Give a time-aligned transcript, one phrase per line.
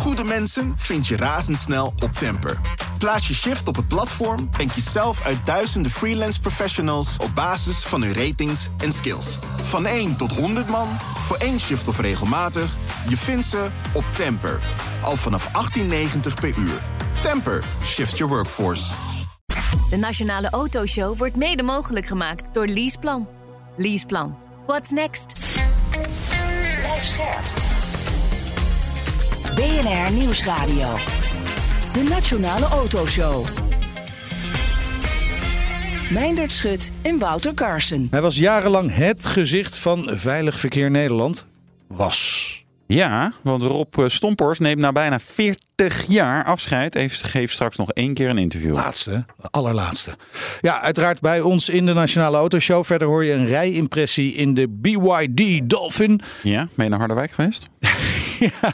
[0.00, 2.60] goede mensen vind je razendsnel op Temper.
[2.98, 7.78] Plaats je shift op het platform en kies zelf uit duizenden freelance professionals op basis
[7.78, 9.38] van hun ratings en skills.
[9.62, 10.88] Van 1 tot 100 man,
[11.22, 12.76] voor één shift of regelmatig,
[13.08, 14.58] je vindt ze op Temper.
[15.02, 15.82] Al vanaf 18,90
[16.40, 16.80] per uur.
[17.22, 18.92] Temper, shift your workforce.
[19.90, 23.28] De Nationale Autoshow wordt mede mogelijk gemaakt door Leaseplan.
[23.76, 24.36] Leaseplan.
[24.66, 25.32] What's next?
[26.82, 27.59] Blijf scherp.
[29.54, 30.96] BNR Nieuwsradio.
[31.92, 33.46] De Nationale Autoshow.
[36.10, 38.08] Meindert Schut en Wouter Carson.
[38.10, 41.46] Hij was jarenlang het gezicht van Veilig Verkeer Nederland.
[41.86, 42.29] Was.
[42.90, 46.98] Ja, want Rob eh, Stompers neemt na bijna 40 jaar afscheid.
[47.08, 48.74] Geeft straks nog één keer een interview.
[48.74, 50.14] Laatste, allerlaatste.
[50.60, 52.84] Ja, uiteraard bij ons in de Nationale Autoshow.
[52.84, 56.20] Verder hoor je een rijimpressie in de BYD Dolphin.
[56.42, 57.68] Ja, ben je naar Harderwijk geweest?
[58.38, 58.72] ja.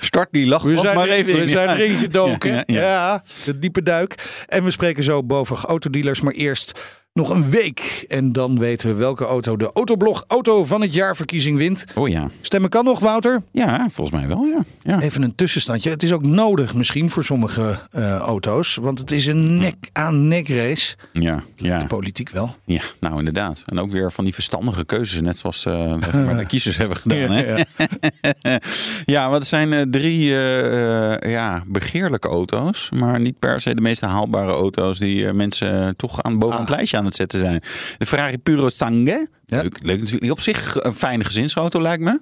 [0.00, 1.38] Start die lach we zijn, maar even in.
[1.38, 2.52] We zijn erin gedoken.
[2.52, 3.22] Ja, Ja, ja.
[3.44, 4.44] de diepe duik.
[4.46, 6.20] En we spreken zo boven autodealers.
[6.20, 6.80] Maar eerst
[7.18, 8.04] nog een week.
[8.08, 11.84] En dan weten we welke auto de Autoblog Auto van het jaar verkiezing wint.
[11.94, 12.28] Oh ja.
[12.40, 13.42] Stemmen kan nog, Wouter?
[13.52, 14.60] Ja, volgens mij wel, ja.
[14.82, 15.00] ja.
[15.00, 15.90] Even een tussenstandje.
[15.90, 18.76] Het is ook nodig misschien voor sommige eh, auto's.
[18.76, 20.96] Want het is een nek-aan-nek race.
[21.12, 21.78] Ja, ja.
[21.78, 22.56] De politiek wel.
[22.64, 23.62] Ja, nou inderdaad.
[23.66, 27.30] En ook weer van die verstandige keuzes, net zoals uh, wat de kiezers hebben gedaan.
[27.30, 27.46] Hè?
[27.46, 27.64] Ja,
[29.04, 30.26] Ja, want het zijn eh, drie
[31.30, 36.38] ja, begeerlijke auto's, maar niet per se de meest haalbare auto's die mensen toch aan
[36.38, 37.60] boven het lijstje aan het zetten zijn.
[37.98, 39.28] De Ferrari Puro Sangue.
[39.50, 39.62] Ja.
[39.62, 40.32] Leuk, leuk natuurlijk.
[40.32, 42.20] Op zich een fijne gezinsauto lijkt me.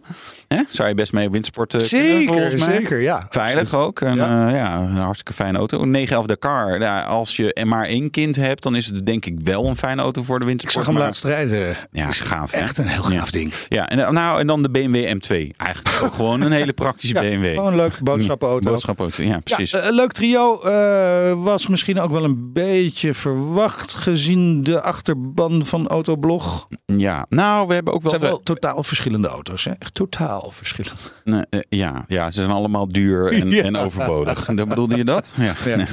[0.68, 2.74] Zou je best mee op windsport eh, kunnen, Zeker, volgens mij.
[2.76, 3.26] zeker, ja.
[3.30, 4.00] Veilig ook.
[4.00, 4.48] En, Ja.
[4.48, 4.54] ja.
[4.56, 5.82] ja, een hartstikke fijne auto.
[5.82, 6.80] Een 911 Dakar.
[6.80, 10.02] Ja, als je maar één kind hebt, dan is het denk ik wel een fijne
[10.02, 10.74] auto voor de Ik windsport.
[10.74, 11.76] zag hem maar- laatst rijden.
[11.92, 12.50] Ja, Het is gaaf.
[12.52, 12.58] hè?
[12.58, 13.52] Echt een heel gaaf ding.
[13.68, 15.50] Ja, en, nou, en dan de BMW M2.
[15.56, 17.54] Eigenlijk ook gewoon een hele praktische BMW.
[17.54, 18.70] Gewoon een leuke boodschappenauto.
[18.70, 19.70] Boodschappenauto, ja, precies.
[19.70, 25.66] Ja, een leuk trio eh, was misschien ook wel een beetje verwacht gezien de achterban
[25.66, 26.68] van Autoblog.
[26.86, 28.20] Ja, nou, we hebben ook Het wel...
[28.20, 29.64] zijn wel totaal verschillende auto's.
[29.64, 29.70] Hè?
[29.78, 31.12] Echt totaal verschillend.
[31.24, 33.62] Nee, eh, ja, ja, ze zijn allemaal duur en, Ja.
[33.62, 34.44] en overbodig.
[34.54, 35.30] Dan bedoelde je dat?
[35.36, 35.54] Ja.
[35.64, 35.84] Ja.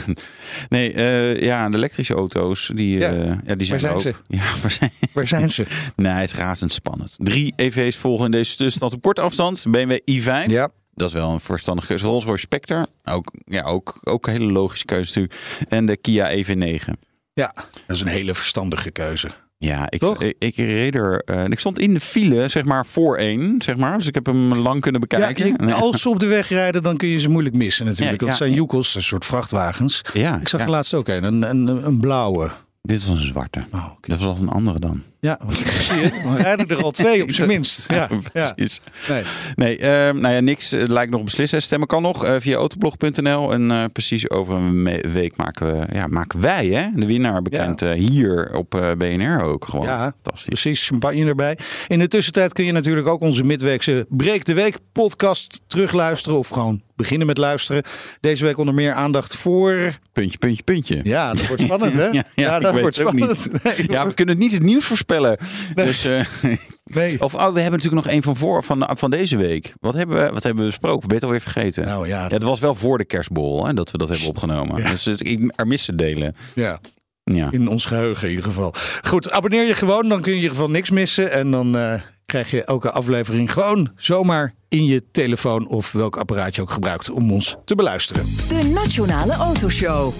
[0.69, 3.11] Nee, eh, ja, de elektrische auto's, die, Ja.
[3.11, 4.01] eh, ja, die zijn, zijn er ook.
[4.03, 4.13] ze?
[4.28, 5.66] Ja, waar zijn Waar zijn ze?
[5.95, 7.16] Nee, het is razendspannend.
[7.17, 9.66] Drie EV's volgen in deze tussenstand op korte afstand.
[9.69, 10.45] BMW i5.
[10.47, 10.69] Ja.
[10.95, 12.05] Dat is wel een verstandige keuze.
[12.05, 12.88] Rolls-Royce Spectre.
[13.03, 15.66] Ook, ja, ook, ook een hele logische keuze natuurlijk.
[15.69, 16.91] En de Kia EV9.
[17.34, 17.51] ja,
[17.88, 19.29] dat is een hele verstandige keuze.
[19.58, 21.22] Ja, ik, ik, ik reed er.
[21.25, 23.56] eh, ik stond in de file, zeg maar, voor één.
[23.62, 23.97] Zeg maar.
[23.97, 25.47] Dus ik heb hem lang kunnen bekijken.
[25.47, 28.12] Ja, ik- als ze op de weg rijden, dan kun je ze moeilijk missen natuurlijk.
[28.19, 30.02] Ja, Want het ja, zijn joekels, een soort vrachtwagens.
[30.14, 32.52] ja, Ik zag er laatst ook een, een, een, een blauwe.
[32.88, 33.66] Dit was een zwarte.
[33.71, 33.89] Oh.
[34.01, 35.01] Dat was een andere dan.
[35.19, 36.21] Ja, zie je?
[36.23, 37.85] Dan rijden er al twee op zijn minst.
[37.88, 38.51] Ja, ja.
[38.53, 38.81] precies.
[39.09, 39.23] Nee.
[39.55, 41.61] Nee, ehm, nou ja, niks eh, lijkt nog beslissen.
[41.61, 43.53] Stemmen kan nog eh, via autoblog.nl.
[43.53, 47.79] En eh, precies over een week maken, we, ja, maken wij hè, de winnaar bekend
[47.79, 49.66] hier op BNR ook.
[49.66, 50.61] Gewoon Ja, fantastisch.
[50.61, 51.57] Precies, champagne erbij.
[51.88, 56.38] In de tussentijd kun je natuurlijk ook onze midweekse Breek de Week podcast terugluisteren.
[56.38, 57.83] Of gewoon beginnen met luisteren.
[58.19, 59.99] Deze week onder meer aandacht voor...
[60.13, 60.99] Puntje, puntje, puntje.
[61.03, 62.07] Ja, dat wordt spannend hè?
[62.07, 63.50] Ja, ja, dat weet het ook niet.
[63.63, 65.38] Nee, Ja, we kunnen niet het nieuws voorspellen.
[65.75, 66.25] Dus, eh,
[66.84, 67.22] nee.
[67.22, 69.73] of oh, we hebben natuurlijk nog één van voor van, van deze week.
[69.79, 71.00] Wat hebben we, wat hebben we besproken?
[71.00, 71.85] Ben je het alweer vergeten?
[71.85, 74.81] Nou ja, Ja, dat was wel voor de kerstbol hè, dat we dat hebben opgenomen.
[74.81, 74.89] Ja.
[74.89, 76.35] Dus, dus ik er missen delen.
[76.53, 76.79] ja,
[77.23, 77.47] Ja.
[77.51, 78.73] in ons geheugen in ieder geval.
[79.03, 81.31] Goed, abonneer je gewoon, dan kun je in ieder geval niks missen.
[81.31, 81.94] En dan eh,
[82.25, 87.09] krijg je elke aflevering gewoon zomaar in je telefoon of welk apparaat je ook gebruikt
[87.09, 88.25] om ons te beluisteren.
[88.50, 90.13] De Nationale Autoshow.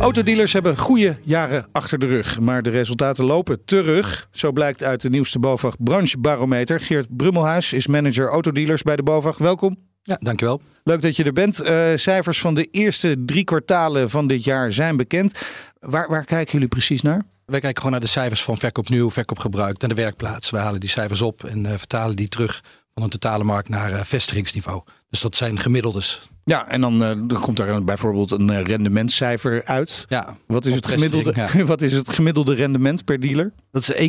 [0.00, 4.28] Autodealers hebben goede jaren achter de rug, maar de resultaten lopen terug.
[4.30, 6.80] Zo blijkt uit de nieuwste BOVAG branchebarometer.
[6.80, 9.38] Geert Brummelhuis is manager autodealers bij de BOVAG.
[9.38, 9.76] Welkom.
[10.02, 10.60] Ja, dankjewel.
[10.84, 11.60] Leuk dat je er bent.
[11.60, 15.38] Eh, cijfers van de eerste drie kwartalen van dit jaar zijn bekend.
[15.80, 17.22] Waar, waar kijken jullie precies naar?
[17.46, 20.50] Wij kijken gewoon naar de cijfers van verkoop nieuw, verkoop gebruikt naar de werkplaats.
[20.50, 22.62] We halen die cijfers op en eh, vertalen die terug
[22.94, 24.82] van een totale markt naar eh, vestigingsniveau.
[25.10, 26.28] Dus dat zijn gemiddeldes.
[26.44, 30.04] Ja, en dan, eh, komt er bijvoorbeeld een eh, rendementscijfer uit.
[30.08, 31.34] Ja, Wat is, het gemiddelde,
[31.66, 33.52] wat is het gemiddelde rendement per dealer?
[33.70, 34.08] Dat is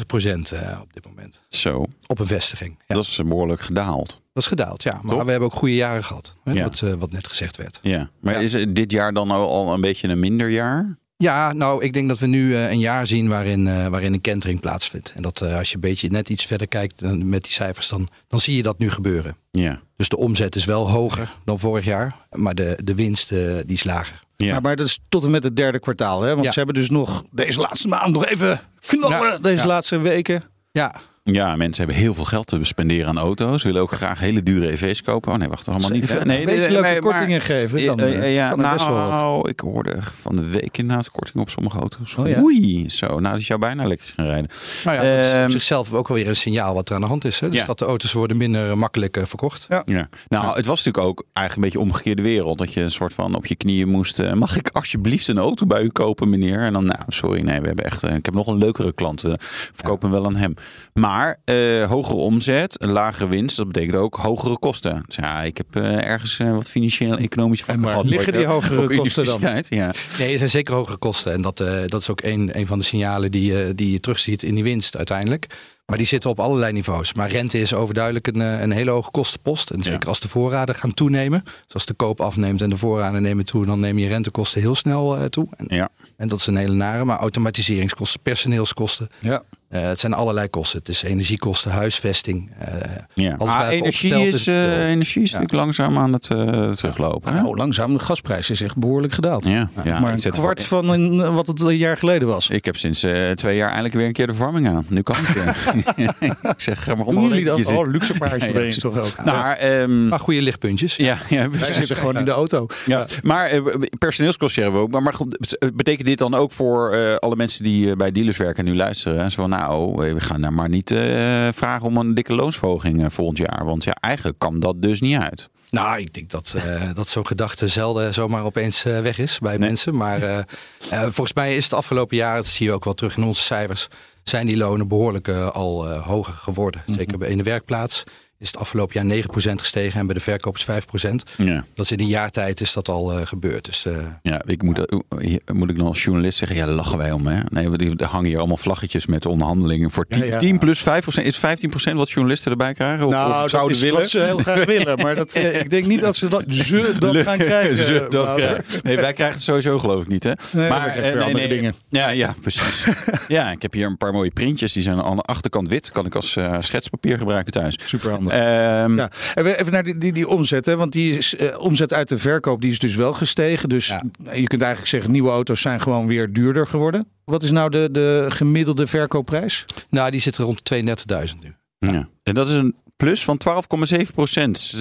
[0.00, 1.40] 1,34 procent op dit moment.
[1.48, 2.78] Zo, Op een vestiging.
[2.86, 4.08] Ja, dat is behoorlijk gedaald.
[4.08, 4.98] dat is gedaald, ja.
[5.02, 6.34] Maar we hebben ook goede jaren gehad.
[6.44, 6.62] Hè, Ja.
[6.62, 7.78] wat, wat net gezegd werd.
[7.82, 8.10] Ja.
[8.20, 8.40] Maar Ja.
[8.40, 10.98] is het dit jaar dan al een beetje een minder jaar?
[11.22, 14.20] Ja, nou, ik denk dat we nu eh, een jaar zien waarin, eh, waarin een
[14.20, 15.12] kentering plaatsvindt.
[15.16, 18.08] En dat eh, als je een beetje net iets verder kijkt met die cijfers, dan,
[18.28, 19.36] dan zie je dat nu gebeuren.
[19.50, 19.80] Ja.
[19.96, 23.76] Dus de omzet is wel hoger dan vorig jaar, maar de, de winst eh, die
[23.76, 24.26] is lager.
[24.36, 24.52] Ja.
[24.52, 26.22] Maar, maar dat is tot en met het derde kwartaal.
[26.22, 26.32] Hè?
[26.32, 26.50] Want Ja.
[26.52, 29.18] ze hebben dus nog deze laatste maand nog even knallen.
[29.30, 29.66] Ja, Deze ja.
[29.66, 30.42] laatste weken.
[30.72, 30.94] Ja,
[31.32, 33.62] Ja, mensen hebben heel veel geld te spenderen aan auto's.
[33.62, 35.32] Willen ook graag hele dure EV's kopen.
[35.32, 36.02] Oh nee, wacht, allemaal niet.
[36.02, 37.86] Even Nee, een beetje nee, leuke nee, maar- kortingen geven.
[37.86, 39.10] Dan, Eh, eh, eh, ja, kan best wel wat.
[39.10, 42.16] nou, ik hoorde van de week inderdaad korting op sommige auto's.
[42.16, 42.42] Oh ja?
[42.42, 43.06] Oei, zo.
[43.20, 44.50] Nou, dat zou bijna elektrisch gaan rijden.
[44.84, 47.00] Nou ja, dat is Ehm, op zichzelf ook wel weer een signaal wat er aan
[47.00, 47.40] de hand is.
[47.40, 47.48] Hè?
[47.48, 47.66] Dus Ja.
[47.66, 49.66] dat de auto's worden minder eh, makkelijk eh, verkocht.
[49.68, 49.82] Ja.
[49.86, 50.08] Ja.
[50.28, 52.58] Nou, het was natuurlijk ook eigenlijk een beetje omgekeerde wereld.
[52.58, 54.18] Dat je een soort van op je knieën moest.
[54.18, 56.58] eh, mag ik alsjeblieft een auto bij u kopen, meneer?
[56.58, 58.02] En dan, nou, sorry, nee, we hebben echt.
[58.02, 59.24] eh, ik heb nog een leukere klant.
[59.24, 59.32] eh,
[59.72, 60.54] verkoop hem wel aan hem.
[60.92, 65.02] Maar eh, hogere omzet, een lagere winst, dat betekent ook hogere kosten.
[65.06, 68.06] Dus ja, ik heb eh, ergens eh, wat financieel economisch van En waar gehad.
[68.08, 69.40] liggen die hogere Op kosten dan?
[69.68, 69.92] Ja.
[70.18, 71.32] Nee, er zijn zeker hogere kosten.
[71.32, 74.00] En dat, eh, dat is ook een, een van de signalen die, je- die je
[74.00, 75.46] terugziet in die winst uiteindelijk.
[75.86, 77.14] Maar die zitten op allerlei niveaus.
[77.14, 79.70] Maar rente is overduidelijk een, een hele hoge kostenpost.
[79.70, 80.08] En zeker Ja.
[80.08, 81.42] als de voorraden gaan toenemen.
[81.44, 84.74] Dus als de koop afneemt en de voorraden nemen toe, dan nemen je rentekosten heel
[84.74, 85.46] snel eh, toe.
[85.56, 85.88] En, Ja.
[86.16, 87.04] en dat is een hele nare.
[87.04, 89.08] Maar automatiseringskosten, personeelskosten.
[89.20, 89.42] Ja.
[89.68, 90.78] Eh, het zijn allerlei kosten.
[90.78, 92.50] Het is energiekosten, huisvesting.
[92.58, 92.68] eh,
[93.14, 93.34] Ja.
[93.38, 95.38] Alles Ah, bij elkaar energie, opgeteld is, het eh, energie is Ja.
[95.38, 97.34] natuurlijk langzaam aan het eh, teruglopen.
[97.34, 97.40] hè?
[97.42, 97.92] Nou, langzaam.
[97.92, 99.44] De gasprijs is echt behoorlijk gedaald.
[99.46, 102.50] Ja, ja, maar een kwart van een, eh, wat het een jaar geleden was.
[102.50, 104.84] Ik heb sinds eh, twee jaar eindelijk weer een keer de verwarming aan.
[104.88, 105.74] Nu kan het weer.
[106.50, 107.72] ik zeg, ga maar Doen onder jullie dat?
[107.76, 109.24] Oh, luxe paardje Ja, ja, ben je toch ook.
[109.24, 110.96] Maar, ehm, Maar goede lichtpuntjes.
[110.96, 112.66] ja, ja, Wij zitten gewoon in de auto.
[112.86, 113.62] Ja, maar eh,
[113.98, 114.92] personeelskosten hebben we ook.
[114.92, 118.36] Maar, maar goed, betekent dit dan ook voor eh, alle mensen die eh, bij dealers
[118.36, 119.18] werken en nu luisteren?
[119.22, 119.28] hè?
[119.30, 123.04] Zo van, nou, eh, we gaan daar maar niet eh, vragen om een dikke loonsverhoging
[123.04, 123.64] eh, volgend jaar.
[123.64, 125.48] Want ja, eigenlijk kan dat dus niet uit.
[125.70, 126.56] Nou, ik denk dat,
[126.94, 129.68] dat zo'n gedachte zelden zomaar opeens weg is bij Nee.
[129.68, 129.96] mensen.
[129.96, 130.44] Maar
[130.90, 133.88] volgens mij is het afgelopen jaar, dat zie je ook wel terug in onze cijfers,
[134.28, 136.82] zijn die lonen behoorlijk eh, al hoger geworden.
[136.86, 138.04] Zeker bij in de werkplaats
[138.38, 140.66] is het afgelopen jaar 9% gestegen en bij de verkoop is
[141.08, 141.14] 5%.
[141.36, 141.64] Ja.
[141.74, 143.64] Dat is in een jaar tijd is dat al eh, gebeurd.
[143.64, 146.98] Dus eh, Ja, ik moet, eh, moet ik dan als journalist zeggen, ja, daar lachen
[146.98, 147.26] wij om.
[147.26, 147.40] Hè?
[147.48, 150.38] Nee, want die- er hangen hier allemaal vlaggetjes met onderhandelingen voor 10, Ja, ja.
[150.38, 151.26] 10 plus 5 procent.
[151.26, 153.06] Is 15 procent wat journalisten erbij krijgen?
[153.06, 153.98] Of, Nou, of dat zouden is willen?
[154.00, 154.98] wat ze heel graag willen.
[155.02, 157.76] Maar dat, ik denk niet dat ze dat, ze dat gaan krijgen.
[157.76, 158.64] Ze dat krijgen.
[158.82, 160.24] Nee, wij krijgen het sowieso geloof ik niet.
[160.24, 160.32] Hè?
[160.52, 161.74] Nee, krijgen eh, weer andere dingen.
[161.88, 162.86] Ja, ja, precies.
[163.28, 164.72] ja, ik heb hier een paar mooie printjes.
[164.72, 165.90] Die zijn aan de achterkant wit.
[165.90, 167.78] Kan ik als eh, schetspapier gebruiken thuis.
[167.84, 168.27] Super handig.
[168.30, 170.66] Ehm, Ja, en we- even naar die, die, die omzet.
[170.66, 170.76] Hè?
[170.76, 173.68] Want die is, eh, omzet uit de verkoop die is dus wel gestegen.
[173.68, 174.02] Dus Ja.
[174.32, 177.08] je kunt eigenlijk zeggen, nieuwe auto's zijn gewoon weer duurder geworden.
[177.24, 179.64] Wat is nou de, de gemiddelde verkoopprijs?
[179.90, 181.54] nou, die zit er rond 32.000 nu.
[181.92, 182.08] ja.
[182.22, 184.74] En dat is een plus van 12,7 procent.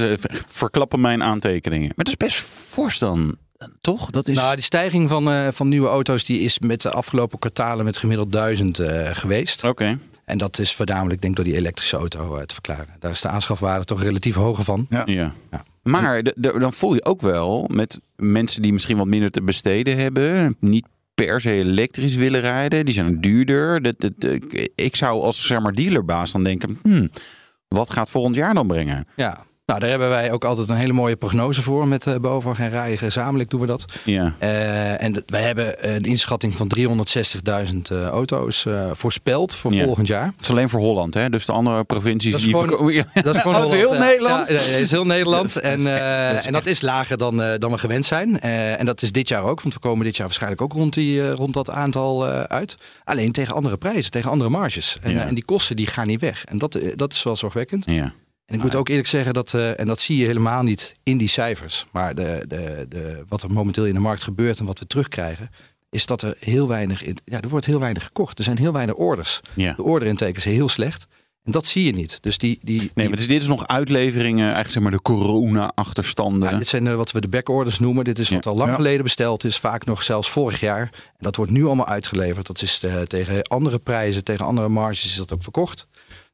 [0.48, 1.86] Verklappen mijn aantekeningen.
[1.96, 3.38] Maar dat is best fors dan.
[3.82, 4.10] Toch?
[4.10, 4.36] Dat is...
[4.36, 7.98] Nou, die stijging van, eh, van nieuwe auto's die is met de afgelopen kwartalen met
[7.98, 9.64] gemiddeld 1000 eh, geweest.
[9.64, 9.98] Oké.
[10.28, 12.96] En dat is voornamelijk denk ik door die elektrische auto eh, te verklaren.
[13.00, 14.86] Daar is de aanschafwaarde toch relatief hoger van.
[14.90, 15.04] Ja.
[15.06, 15.34] Ja.
[15.52, 15.64] Ja.
[15.84, 19.42] Maar de- de- dan voel je ook wel met mensen die misschien wat minder te
[19.42, 23.82] besteden hebben, niet per se elektrisch willen rijden, die zijn duurder.
[23.82, 27.10] Dat, dat, dat- ik zou als zeg maar dealerbaas dan denken, hmm,
[27.68, 29.08] wat gaat volgend jaar dan brengen?
[29.16, 29.46] Ja.
[29.68, 32.70] Nou, daar hebben wij ook altijd een hele mooie prognose voor met uh, BOVAG en
[32.70, 32.98] Rijden.
[32.98, 33.86] Gezamenlijk doen we dat.
[34.06, 34.34] Ja.
[34.42, 39.84] Uh, en dat- wij hebben een inschatting van 360.000 uh, auto's uh, voorspeld voor Ja.
[39.84, 40.26] volgend jaar.
[40.26, 41.30] Het is alleen voor Holland, hè?
[41.30, 43.04] Dus de andere provincies Dat is die gewoon- Ja.
[43.22, 44.48] Dat is gewoon is heel eh, Nederland?
[44.48, 45.54] Ja, is heel Nederland.
[45.54, 48.06] Dat- en, dat is eh, dat en dat is lager dan, eh, dan we gewend
[48.06, 48.40] zijn.
[48.40, 50.94] Eh, en dat is dit jaar ook, want we komen dit jaar waarschijnlijk ook rond,
[50.94, 52.76] die, eh, rond dat aantal eh, uit.
[53.04, 54.98] Alleen tegen andere prijzen, tegen andere marges.
[55.02, 56.46] En, eh, en die kosten die gaan niet weg.
[56.46, 57.86] En dat, eh, dat is wel zorgwekkend.
[57.90, 58.14] Ja.
[58.48, 61.18] En ik moet ook eerlijk zeggen dat, eh, en dat zie je helemaal niet in
[61.18, 64.80] die cijfers, maar de, de, de, wat er momenteel in de markt gebeurt en wat
[64.80, 65.50] we terugkrijgen,
[65.90, 68.38] is dat er heel weinig, in, ja, er wordt heel weinig gekocht.
[68.38, 69.42] Er zijn heel weinig orders.
[69.54, 69.74] Ja.
[69.74, 71.08] De orderintake is heel slecht.
[71.44, 72.18] En dat zie je niet.
[72.22, 75.02] Dus die, die, Nee, die- maar dus dit is nog uitleveringen, eigenlijk zeg maar de
[75.02, 76.50] corona-achterstanden.
[76.52, 78.04] ja, dit zijn eh, wat we de backorders noemen.
[78.04, 78.36] Dit is Ja.
[78.36, 78.76] wat al lang Ja.
[78.76, 79.58] geleden besteld is.
[79.58, 80.82] Vaak nog zelfs vorig jaar.
[80.82, 82.48] En dat wordt nu allemaal uitgeleverd.
[82.48, 85.88] Dat is eh, tegen andere prijzen, tegen andere marges is dat ook verkocht.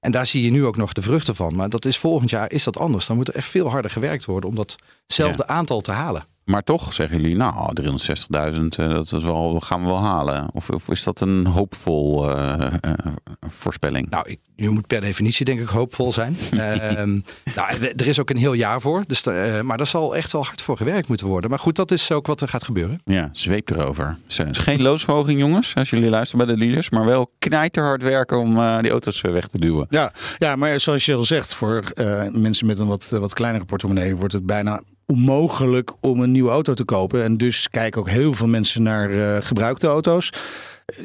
[0.03, 1.55] En daar zie je nu ook nog de vruchten van.
[1.55, 3.05] Maar dat is volgend jaar is dat anders.
[3.05, 6.25] Dan moet er echt veel harder gewerkt worden om datzelfde aantal te halen.
[6.45, 10.49] Maar toch zeggen jullie, nou, 360.000, eh, dat is wel, gaan we wel halen.
[10.53, 12.93] Of, of is dat een hoopvol eh, eh,
[13.39, 14.09] voorspelling?
[14.09, 16.37] Nou, ik, je moet per definitie denk ik hoopvol zijn.
[16.53, 17.19] Ehm,
[17.55, 19.03] nou, er is ook een heel jaar voor.
[19.07, 21.49] Dus, eh, maar daar zal echt wel hard voor gewerkt moeten worden.
[21.49, 23.01] Maar goed, dat is ook wat er gaat gebeuren.
[23.05, 24.17] Ja, zweep erover.
[24.25, 26.89] Dus, is geen loonsverhoging, jongens, als jullie luisteren bij de leaders.
[26.89, 29.87] Maar wel knijterhard werken om eh, die auto's eh, weg te duwen.
[29.89, 33.65] Ja, ja, maar zoals je al zegt, voor eh, mensen met een wat, wat kleinere
[33.65, 37.23] portemonnee wordt het bijna onmogelijk om een nieuwe auto te kopen.
[37.23, 40.29] En dus kijken ook heel veel mensen naar uh, gebruikte auto's.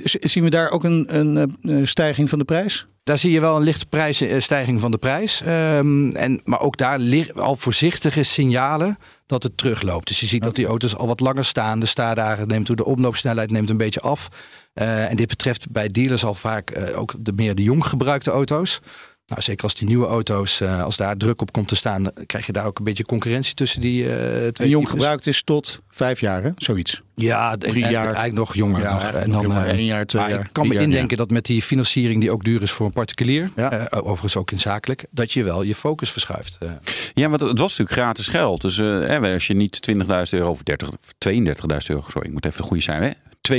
[0.05, 2.87] Zien we daar ook een, een, een, stijging van de prijs?
[3.05, 5.43] Daar zie je wel een lichte prijsstijging van de prijs.
[5.47, 7.01] Um, en, maar ook daar
[7.35, 10.09] al voorzichtige signalen dat het terugloopt.
[10.09, 11.81] Dus je ziet dat die auto's al wat langer staan.
[11.81, 14.29] De staardagen neemt toe, de omloopsnelheid neemt een beetje af.
[14.75, 18.31] Uh, en dit betreft bij dealers al vaak uh, ook de meer de jong gebruikte
[18.31, 18.81] auto's.
[19.29, 22.13] Nou, zeker als die nieuwe auto's, uh, als daar druk op komt te staan, dan
[22.27, 24.53] krijg je daar ook een beetje concurrentie tussen die uh, twee.
[24.53, 26.51] En jong gebruikt is tot vijf jaar, hè?
[26.57, 27.03] zoiets.
[27.15, 28.05] Ja, drie jaar.
[28.05, 28.81] Eigenlijk nog jonger.
[28.81, 29.03] Ja, nog.
[29.03, 30.41] En dan jonger, één jaar, twee jaar.
[30.41, 32.93] Ik kan me jaar, indenken dat met die financiering die ook duur is voor een
[32.93, 33.73] particulier, ja.
[33.73, 36.59] uh, overigens ook in zakelijk, dat je wel je focus verschuift.
[37.15, 38.61] Ja, want het was natuurlijk gratis geld.
[38.61, 40.89] Dus als je niet 20.000 euro of 30,
[41.29, 41.37] 32.000
[41.87, 43.11] euro, sorry, ik moet even de goede zijn, hè?
[43.53, 43.57] 32.000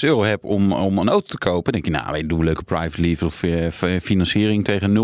[0.00, 2.62] euro heb om, om een auto te kopen, denk je, nou, we doen een leuke
[2.62, 5.00] private lease of uh, financiering tegen 0,99%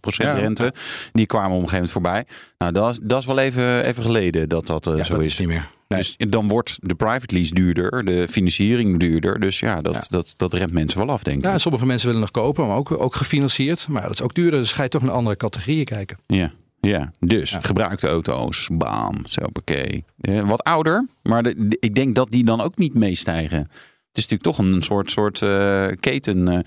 [0.00, 0.30] ja.
[0.30, 0.72] rente.
[1.12, 2.26] Die kwamen op een gegeven moment voorbij.
[2.58, 5.26] Nou, dat, dat is wel even, even geleden dat dat uh, ja, zo dat is.
[5.26, 5.68] is niet meer.
[5.88, 5.98] Nee.
[5.98, 9.40] Dus dan wordt de private lease duurder, de financiering duurder.
[9.40, 10.00] Dus ja, dat, ja.
[10.08, 11.44] dat, dat remt mensen wel af, denk ik.
[11.44, 13.88] Ja, sommige mensen willen nog kopen, maar ook, ook gefinancierd.
[13.88, 16.18] Maar dat is ook duurder, dus ga je toch naar andere categorieën kijken.
[16.26, 16.52] Ja.
[16.80, 17.60] Ja, dus ja.
[17.60, 20.00] gebruikte auto's, bam, zo oké.
[20.44, 23.58] Wat ouder, maar de, de, ik denk dat die dan ook niet meestijgen.
[24.08, 26.52] Het is natuurlijk toch een soort, soort uh, keten.
[26.52, 26.58] Uh,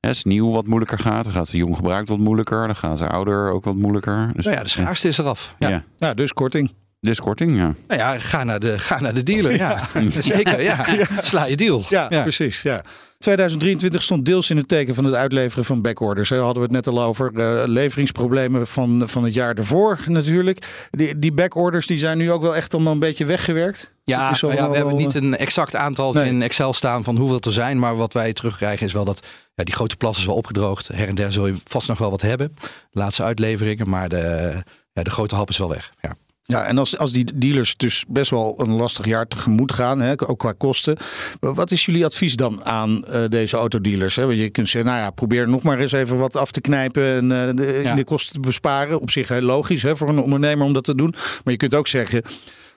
[0.00, 2.66] als nieuw wat moeilijker gaat, dan gaat de jong gebruikt wat moeilijker.
[2.66, 4.30] Dan gaat de ouder ook wat moeilijker.
[4.34, 5.54] Dus, nou ja, de schaarste is eraf.
[5.58, 5.84] Ja, ja.
[5.98, 6.70] ja dus korting.
[7.06, 7.74] Dus korting, ja.
[7.88, 9.56] Nou ja, ga naar de, ga naar de dealer.
[9.56, 9.88] Ja,
[10.20, 10.62] zeker.
[10.62, 10.86] Ja.
[10.90, 11.06] ja.
[11.22, 11.84] Sla je deal.
[11.88, 12.62] Ja, ja, precies.
[12.62, 12.82] Ja.
[13.18, 16.28] 2023 stond deels in het teken van het uitleveren van backorders.
[16.28, 17.32] Daar hadden we het net al over.
[17.34, 20.86] Uh, leveringsproblemen van, van het jaar ervoor natuurlijk.
[20.90, 23.92] Die, die backorders die zijn nu ook wel echt allemaal een beetje weggewerkt.
[24.04, 26.28] Ja, nou ja we hebben niet een exact aantal nee.
[26.28, 27.78] in Excel staan van hoeveel er zijn.
[27.78, 30.88] Maar wat wij terugkrijgen is wel dat ja, die grote plas is wel opgedroogd.
[30.88, 32.56] Her en der zul je vast nog wel wat hebben.
[32.90, 33.88] De laatste uitleveringen.
[33.88, 34.52] Maar de,
[34.92, 35.92] ja, de grote hap is wel weg.
[36.00, 36.16] Ja.
[36.52, 40.28] Ja, en als, als die dealers dus best wel een lastig jaar tegemoet gaan, hè,
[40.28, 40.96] ook qua kosten.
[41.40, 44.16] Wat is jullie advies dan aan uh, deze autodealers?
[44.16, 44.26] Hè?
[44.26, 47.04] Want je kunt zeggen, nou ja, probeer nog maar eens even wat af te knijpen
[47.04, 47.94] en uh, de, ja.
[47.94, 49.00] de, kosten te besparen.
[49.00, 51.14] Op zich heel logisch hè, voor een ondernemer om dat te doen.
[51.44, 52.22] Maar je kunt ook zeggen,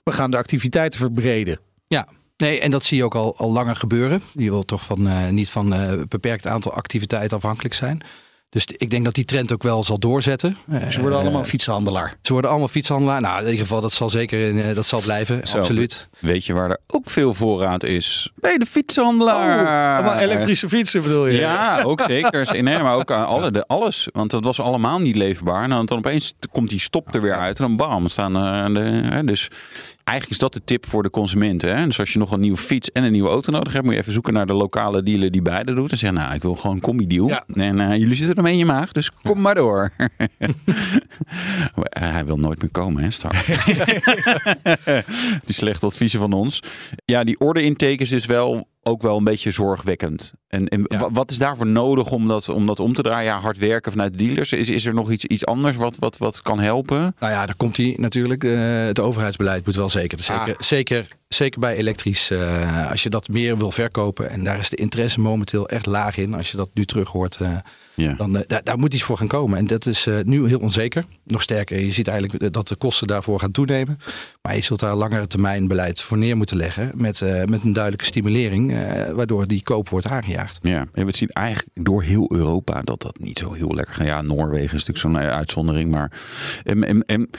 [0.03, 1.59] we gaan de activiteiten verbreden.
[1.87, 4.21] Ja, Nee, en dat zie je ook al, al langer gebeuren.
[4.33, 8.03] Je wil toch van, uh, niet van een beperkt aantal activiteiten afhankelijk zijn.
[8.49, 10.57] Dus ik denk dat die trend ook wel zal doorzetten.
[10.89, 12.13] Ze worden allemaal uh, fietshandelaar.
[12.21, 13.21] Ze worden allemaal fietshandelaar.
[13.21, 15.47] Nou, in ieder geval, dat zal zeker in, dat zal blijven.
[15.47, 16.07] Zo, absoluut.
[16.19, 18.31] Weet je waar er ook veel voorraad is?
[18.35, 19.61] Bij de fietshandelaar.
[19.61, 21.37] Oh, allemaal elektrische fietsen bedoel je?
[21.37, 22.63] Ja, ook zeker.
[22.63, 24.07] Nee, maar ook alle, de, alles.
[24.11, 25.63] Want dat was allemaal niet leefbaar.
[25.63, 27.59] En dan, dan opeens komt die stop er weer uit.
[27.59, 28.33] En dan bam, staan
[28.73, 29.49] de, dus
[30.05, 31.61] eigenlijk is dat de tip voor de consument.
[31.61, 31.85] Hè?
[31.85, 33.99] Dus als je nog een nieuwe fiets en een nieuwe auto nodig hebt, moet je
[33.99, 35.91] even zoeken naar de lokale dealer die beide doet.
[35.91, 37.27] En zeggen, nou, ik wil gewoon een combi-deal.
[37.27, 37.43] Ja.
[37.53, 39.41] En uh, jullie zitten ermee in je maag, dus kom ja.
[39.41, 39.91] maar door.
[41.89, 43.45] Hij wil nooit meer komen, hè, straks.
[45.45, 46.59] die slechte adviezen van ons.
[47.05, 50.33] Ja, die orde-intake is dus wel ook wel een beetje zorgwekkend.
[50.47, 51.11] En, en ja.
[51.11, 53.31] wat is daarvoor nodig om dat, om dat om te draaien?
[53.31, 54.51] Ja, hard werken vanuit de dealers.
[54.51, 57.15] Is, is er nog iets, iets anders wat, wat, wat kan helpen?
[57.19, 58.43] Nou ja, daar komt hij natuurlijk.
[58.43, 60.17] Uh, het overheidsbeleid moet wel zeker.
[60.17, 60.61] Dus zeker, ah.
[60.61, 62.31] zeker, zeker bij elektrisch.
[62.31, 64.29] Uh, als je dat meer wil verkopen.
[64.29, 66.33] En daar is de interesse momenteel echt laag in.
[66.33, 67.39] Als je dat nu terug hoort.
[67.41, 67.57] Uh,
[67.95, 68.13] ja.
[68.13, 69.57] Dan, daar, daar, moet iets voor gaan komen.
[69.57, 71.05] En dat is nu heel onzeker.
[71.23, 73.97] Nog sterker, je ziet eigenlijk dat de kosten daarvoor gaan toenemen.
[74.41, 76.91] Maar je zult daar langere termijn beleid voor neer moeten leggen.
[76.95, 78.73] Met, met een duidelijke stimulering.
[79.13, 80.59] Waardoor die koop wordt aangejaagd.
[80.61, 84.05] Ja, en we zien eigenlijk door heel Europa dat dat niet zo heel lekker gaat.
[84.05, 86.11] Ja, Noorwegen is natuurlijk zo'n uitzondering, maar
[86.63, 87.29] en, en, en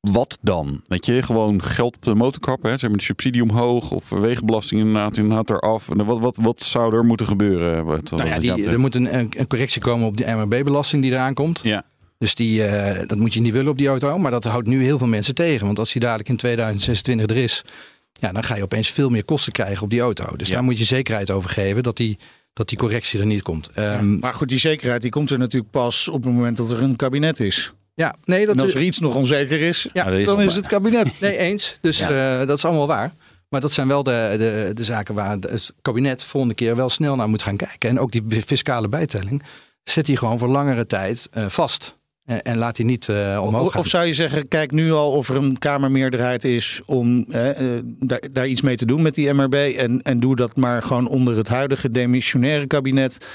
[0.00, 0.82] wat dan?
[0.86, 2.78] Weet je, gewoon geld op de motorkap, hè?
[2.78, 5.90] Zeg maar de subsidie omhoog of wegenbelasting inderdaad, inderdaad eraf.
[5.90, 7.84] En wat, wat, wat zou er moeten gebeuren?
[7.84, 11.34] Wat, nou ja, die, er moet een, een correctie komen op die MRB-belasting die eraan
[11.34, 11.60] komt.
[11.62, 11.84] Ja.
[12.18, 14.18] Dus die, uh, dat moet je niet willen op die auto.
[14.18, 15.66] Maar dat houdt nu heel veel mensen tegen.
[15.66, 17.64] Want als die dadelijk in 2026 er is,
[18.12, 20.36] ja, dan ga je opeens veel meer kosten krijgen op die auto.
[20.36, 20.54] Dus ja.
[20.54, 22.18] daar moet je zekerheid over geven dat die,
[22.52, 23.70] dat die correctie er niet komt.
[23.78, 26.70] Um, ja, maar goed, die zekerheid die komt er natuurlijk pas op het moment dat
[26.70, 27.72] er een kabinet is.
[28.00, 30.66] Ja, nee, dat en als er iets nog onzeker is, ja, is dan is het
[30.66, 31.08] kabinet.
[31.20, 31.78] Nee, eens.
[31.80, 32.40] Dus ja.
[32.40, 33.12] uh, dat is allemaal waar.
[33.48, 37.16] Maar dat zijn wel de, de, de zaken waar het kabinet volgende keer wel snel
[37.16, 37.88] naar moet gaan kijken.
[37.88, 39.42] En ook die fiscale bijtelling
[39.82, 41.98] zet hij gewoon voor langere tijd uh, vast.
[42.24, 43.80] En, en laat hij niet uh, omhoog of, gaan.
[43.80, 47.50] of zou je zeggen, kijk nu al of er een Kamermeerderheid is om eh,
[47.82, 49.54] daar, daar, iets mee te doen met die MRB.
[49.54, 53.26] En, en doe dat maar gewoon onder het huidige demissionaire kabinet.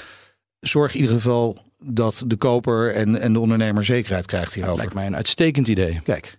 [0.60, 4.76] Zorg in ieder geval dat de koper en, en de ondernemer zekerheid krijgt hierover.
[4.76, 6.00] Dat lijkt mij een uitstekend idee.
[6.04, 6.38] Kijk,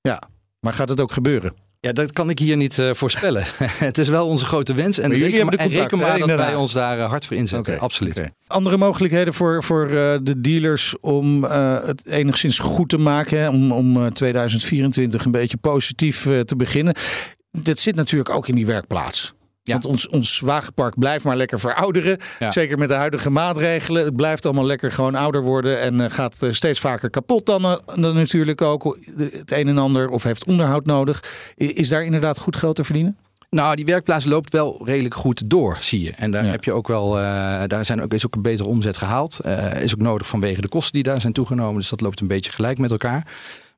[0.00, 0.22] ja.
[0.60, 1.54] Maar gaat het ook gebeuren?
[1.80, 3.44] Ja, dat kan ik hier niet uh, voorspellen.
[3.88, 4.98] het is wel onze grote wens.
[4.98, 7.36] En, jullie reken, hebben de en reken maar dat wij ons daar uh, hard voor
[7.36, 7.78] inzetten.
[7.78, 8.30] Absoluut.
[8.46, 13.38] Andere mogelijkheden voor, voor uh, de dealers om het enigszins goed te maken.
[13.38, 13.48] Hè?
[13.48, 16.94] Om, om 2024 een beetje positief te beginnen.
[17.50, 19.35] Dit zit natuurlijk ook in die werkplaats.
[19.66, 19.72] Ja.
[19.72, 22.18] Want ons, ons wagenpark blijft maar lekker verouderen.
[22.38, 22.50] Ja.
[22.50, 24.04] Zeker met de huidige maatregelen.
[24.04, 25.80] Het blijft allemaal lekker gewoon ouder worden.
[25.80, 29.78] En uh, gaat uh, steeds vaker kapot dan, uh, dan natuurlijk ook het een en
[29.78, 30.08] ander.
[30.08, 31.24] Of heeft onderhoud nodig.
[31.56, 33.16] Is daar inderdaad goed geld te verdienen?
[33.50, 36.12] Nou, die werkplaats loopt wel redelijk goed door, zie je.
[36.12, 36.50] En daar ja.
[36.50, 37.22] heb je ook wel, uh,
[37.66, 39.38] daar zijn ook, is ook een betere omzet gehaald.
[39.46, 41.76] Uh, is ook nodig vanwege de kosten die daar zijn toegenomen.
[41.76, 43.26] Dus dat loopt een beetje gelijk met elkaar.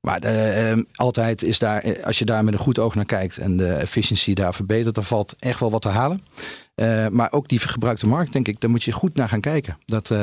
[0.01, 3.57] Maar uh, altijd is daar, als je daar met een goed oog naar kijkt en
[3.57, 6.21] de efficiëntie daar verbetert, dan valt echt wel wat te halen.
[6.75, 9.79] Uh, maar ook die gebruikte markt, denk ik, daar moet je goed naar gaan kijken.
[9.85, 10.19] Dat, uh,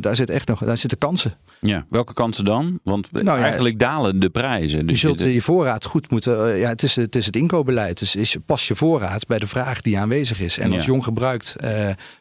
[0.00, 1.34] daar, zit echt nog, daar zitten kansen.
[1.60, 2.80] Ja, welke kansen dan?
[2.82, 4.86] Want nou, ja, eigenlijk dalen de prijzen.
[4.86, 6.58] Dus je zult je, je voorraad goed moeten.
[6.58, 7.98] ja, het is, het is het inkoopbeleid.
[7.98, 10.58] Dus is, pas je voorraad bij de vraag die aanwezig is.
[10.58, 10.90] En als ja.
[10.90, 11.56] jong gebruikt,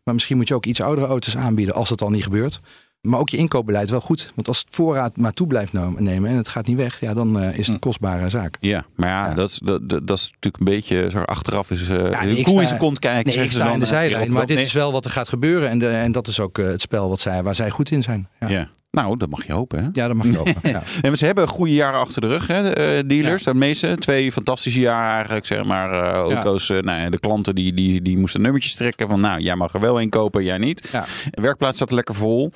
[0.03, 2.61] maar misschien moet je ook iets oudere auto's aanbieden als het al niet gebeurt.
[3.01, 4.31] Maar ook je inkoopbeleid wel goed.
[4.35, 7.43] Want als het voorraad maar toe blijft nemen en het gaat niet weg, ja, dan
[7.43, 8.57] uh, is het een kostbare zaak.
[8.59, 9.33] Ja, maar ja, ja.
[9.33, 12.61] Dat, is, dat, dat, is natuurlijk een beetje zo achteraf is uh, ja, nee, koe
[12.61, 13.35] in zijn kont kijken.
[13.35, 14.65] Nee, ik sta in de zijlijn, maar dit nee.
[14.65, 15.69] is wel wat er gaat gebeuren.
[15.69, 18.03] En, de, en dat is ook uh, het spel wat zij, waar zij goed in
[18.03, 18.27] zijn.
[18.39, 18.69] Ja.
[18.91, 19.83] Nou, dat mag je hopen.
[19.83, 19.89] Hè?
[19.91, 20.69] Ja, dat mag je hopen.
[20.69, 20.81] Ja.
[21.01, 23.43] en ze hebben goede jaren achter de rug, hè, de, dealers.
[23.43, 23.95] De meeste.
[23.97, 25.91] Twee fantastische jaren eigenlijk, zeg maar.
[25.91, 26.75] Uh, auto's, ja.
[26.75, 29.19] uh, nou de klanten die, die, die moesten nummertjes trekken van...
[29.19, 30.91] nou, jij mag er wel in kopen, jij niet.
[31.29, 32.51] De werkplaats staat lekker vol.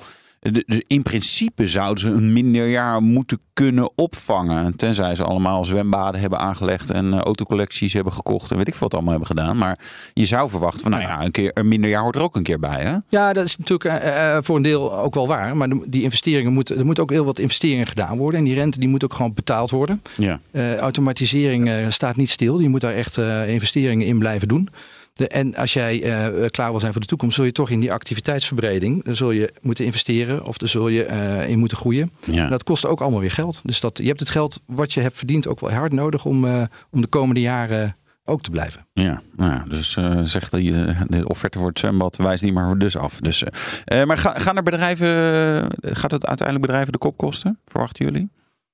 [0.52, 4.76] Dus in principe zouden ze een minderjaar moeten kunnen opvangen.
[4.76, 8.82] Tenzij ze allemaal zwembaden hebben aangelegd en uh, autocollecties hebben gekocht en weet ik veel
[8.82, 9.56] wat allemaal hebben gedaan.
[9.56, 9.78] Maar
[10.12, 12.58] je zou verwachten van nou ja, een, keer, een minderjaar hoort er ook een keer
[12.58, 12.82] bij.
[12.82, 12.96] Hè?
[13.08, 15.56] Ja, dat is natuurlijk uh, voor een deel ook wel waar.
[15.56, 18.38] Maar die investeringen moeten, er moet ook heel wat investeringen gedaan worden.
[18.38, 20.02] En die rente die moet ook gewoon betaald worden.
[20.16, 20.40] Ja.
[20.52, 22.60] Uh, automatisering staat niet stil.
[22.60, 24.68] Je moet daar echt investeringen in blijven doen.
[25.12, 25.98] De, en als jij
[26.50, 29.52] klaar wil zijn voor de toekomst, zul je toch in die activiteitsverbreding, dan zul je
[29.60, 31.04] moeten investeren of daar zul je
[31.48, 32.10] in moeten groeien.
[32.24, 32.48] Ja.
[32.48, 33.60] Dat kost ook allemaal weer geld.
[33.64, 36.44] Dus dat, je hebt het geld wat je hebt verdiend ook wel hard nodig om,
[36.90, 38.86] om de komende jaren ook te blijven.
[38.92, 42.54] Ja, nou ja dus uh, zegt dat je de offerte voor het zwembad wijst niet
[42.54, 43.20] maar dus af.
[43.20, 45.06] Dus, uh, maar ga, gaan er bedrijven,
[45.80, 48.30] gaat het uiteindelijk bedrijven de kop kosten, verwachten jullie?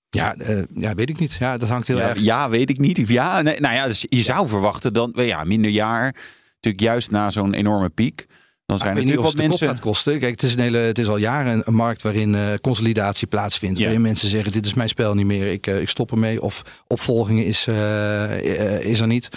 [0.08, 1.34] Ja, uh, ja, weet ik niet.
[1.34, 2.20] Ja, dat hangt heel ja, erg.
[2.20, 3.08] Ja, weet ik niet.
[3.08, 6.14] Ja, nee, nou ja, dus je zou verwachten dan, ja, minder jaar.
[6.54, 8.26] Natuurlijk juist na zo'n enorme piek.
[8.70, 9.68] Dan zijn er natuurlijk wat mensen.
[9.68, 10.18] gaat kosten.
[10.18, 13.26] Kijk, het is, een hele, het is al jaren een, een markt waarin uh, consolidatie
[13.26, 13.78] plaatsvindt.
[13.78, 13.84] Ja.
[13.84, 16.42] Waarin mensen zeggen: Dit is mijn spel niet meer, ik, uh, ik stop ermee.
[16.42, 19.28] Of opvolging is, uh, is er niet.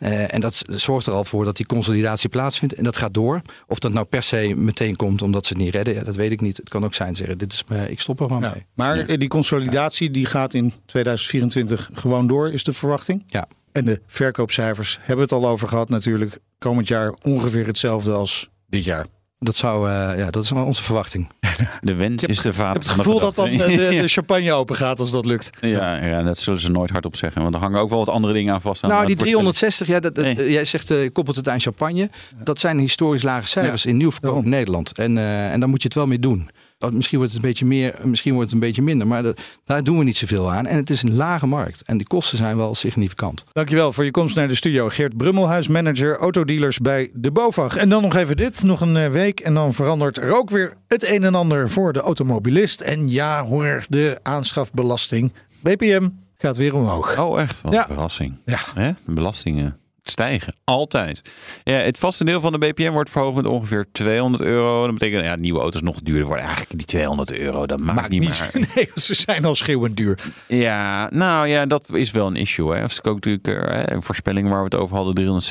[0.00, 2.74] en dat zorgt er al voor dat die consolidatie plaatsvindt.
[2.74, 3.42] En dat gaat door.
[3.66, 6.32] Of dat nou per se meteen komt omdat ze het niet redden, ja, dat weet
[6.32, 6.56] ik niet.
[6.56, 8.50] Het kan ook zijn zeggen: Dit is, ik stop er gewoon ja.
[8.54, 8.66] mee.
[8.74, 9.16] Maar ja.
[9.16, 13.24] die consolidatie die gaat in 2024 gewoon door, is de verwachting?
[13.26, 13.48] Ja.
[13.72, 16.38] En de verkoopcijfers hebben we het al over gehad natuurlijk.
[16.58, 19.06] Komend jaar ongeveer hetzelfde als dit jaar.
[19.38, 21.30] Dat, zou, uh, ja, dat is onze verwachting.
[21.80, 22.82] De wens is de vader.
[22.82, 23.66] Ik heb het gevoel dat dan de,
[24.00, 25.50] de, champagne open gaat als dat lukt.
[25.60, 27.42] Ja, ja, dat zullen ze nooit hardop zeggen.
[27.42, 28.84] Want er hangen ook wel wat andere dingen aan vast.
[28.84, 30.50] Aan nou, die 360, ja, dat, nee.
[30.50, 32.10] jij zegt, uh, koppelt het aan champagne.
[32.44, 33.90] Dat zijn historisch lage cijfers ja.
[33.90, 34.92] in nieuwverkoop in Nederland.
[34.92, 36.50] En, uh, en daar moet je het wel mee doen.
[36.88, 39.06] Misschien wordt het een beetje meer, misschien wordt het een beetje minder.
[39.06, 40.66] Maar dat, daar doen we niet zoveel aan.
[40.66, 41.82] En het is een lage markt.
[41.82, 43.44] En die kosten zijn wel significant.
[43.52, 44.88] Dankjewel voor je komst naar de studio.
[44.88, 47.76] Geert Brummelhuis, manager autodealers bij de BOVAG.
[47.76, 48.62] En dan nog even dit.
[48.62, 49.40] Nog een week.
[49.40, 52.80] En dan verandert er ook weer het een en ander voor de automobilist.
[52.80, 55.32] En ja hoor, de aanschafbelasting.
[55.60, 57.18] BPM gaat weer omhoog.
[57.18, 57.60] Oh echt?
[57.60, 57.80] Wat ja.
[57.80, 58.36] een verrassing.
[58.44, 58.60] Ja.
[58.74, 58.90] Hè?
[59.06, 59.79] Belastingen
[60.10, 60.54] stijgen.
[60.64, 61.22] Altijd.
[61.64, 64.84] Ja, het vaste deel van de BPM wordt verhoogd met ongeveer 200 euro.
[64.84, 66.44] Dat betekent ja, nieuwe auto's nog duurder worden.
[66.44, 68.50] Eigenlijk die 200 euro, dat maakt, maakt niet meer.
[68.74, 70.18] Nee, ze zijn al schreeuwend duur.
[70.46, 72.74] Ja, nou ja, dat is wel een issue.
[72.74, 72.82] Hè.
[72.82, 75.42] Als ik ook natuurlijk hè, een voorspelling waar we het over hadden.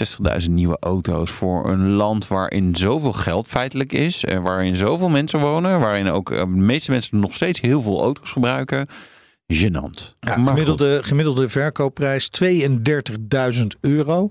[0.42, 4.26] 360.000 nieuwe auto's voor een land waarin zoveel geld feitelijk is.
[4.26, 5.80] En waarin zoveel mensen wonen.
[5.80, 8.88] Waarin ook de meeste mensen nog steeds heel veel auto's gebruiken.
[9.54, 10.16] Genant.
[10.20, 14.28] Ja, gemiddelde, gemiddelde verkoopprijs 32.000 euro.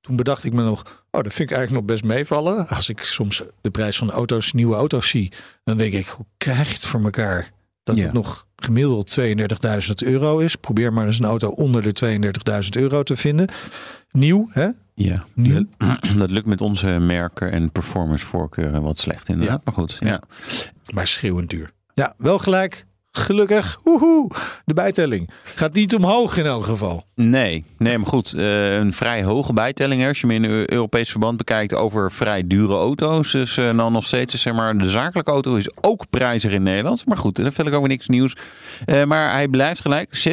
[0.00, 2.68] Toen bedacht ik me nog, oh, dat vind ik eigenlijk nog best meevallen.
[2.68, 5.32] Als ik soms de prijs van de auto's, nieuwe auto's zie,
[5.64, 7.50] dan denk ik, hoe krijg je het voor elkaar?
[7.82, 8.02] Dat ja.
[8.02, 9.26] het nog gemiddeld 32.000
[9.96, 10.56] euro is.
[10.56, 12.20] Probeer maar eens een auto onder de
[12.62, 13.48] 32.000 euro te vinden.
[14.10, 14.68] Nieuw, hè?
[14.94, 15.66] Ja, Nieuw.
[16.16, 19.56] dat lukt met onze merken en performance voorkeuren wat slecht inderdaad.
[19.56, 19.62] Ja.
[19.64, 20.08] Maar goed, ja.
[20.08, 20.20] ja.
[20.94, 21.72] Maar schreeuwend duur.
[21.94, 22.86] Ja, wel gelijk.
[23.12, 24.30] Gelukkig, woehoe,
[24.64, 27.04] de bijtelling gaat niet omhoog in elk geval.
[27.14, 30.06] Nee, nee maar goed, uh, een vrij hoge bijtelling.
[30.06, 33.32] Als je hem in Europees verband bekijkt over vrij dure auto's.
[33.32, 37.06] Dus uh, dan nog steeds, zeg maar, de zakelijke auto is ook prijzig in Nederland.
[37.06, 38.36] Maar goed, dat vind ik ook weer niks nieuws.
[38.86, 40.28] Uh, maar hij blijft gelijk,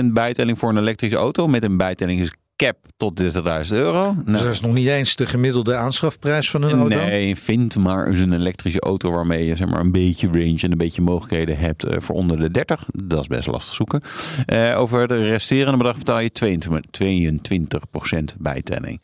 [0.00, 1.46] 16% bijtelling voor een elektrische auto.
[1.46, 3.28] Met een bijtelling is cap tot 30.000
[3.70, 4.14] euro.
[4.24, 6.96] Dus dat is nog niet eens de gemiddelde aanschafprijs van een auto.
[6.96, 10.72] Nee, vind maar eens een elektrische auto waarmee je zeg maar, een beetje range en
[10.72, 12.86] een beetje mogelijkheden hebt eh, voor onder de 30.
[12.92, 14.02] Dat is best lastig zoeken.
[14.46, 19.00] Eh, over de resterende bedrag betaal je 22, 22% bijtelling.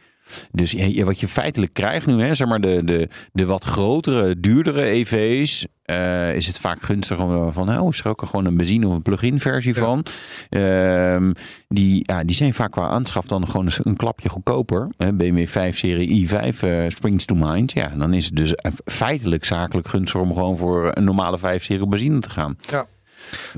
[0.53, 4.41] Dus je- wat je feitelijk krijgt nu, hè, zeg maar de, de, de wat grotere,
[4.41, 8.57] duurdere EV's, eh, is het vaak gunstig om van, oh, is er ook gewoon een
[8.57, 9.81] benzine of een plug-in versie Ja.
[9.81, 10.05] van.
[10.49, 11.33] Ehm,
[11.69, 14.89] die, ja, die zijn vaak qua aanschaf dan gewoon een, een klapje goedkoper.
[14.97, 17.73] Hè, BMW 5 serie i5 eh, springs to mind.
[17.73, 21.65] Ja, dan is het dus eh, feitelijk zakelijk gunstig om gewoon voor een normale 5
[21.65, 22.57] serie benzine te gaan.
[22.71, 22.87] Ja.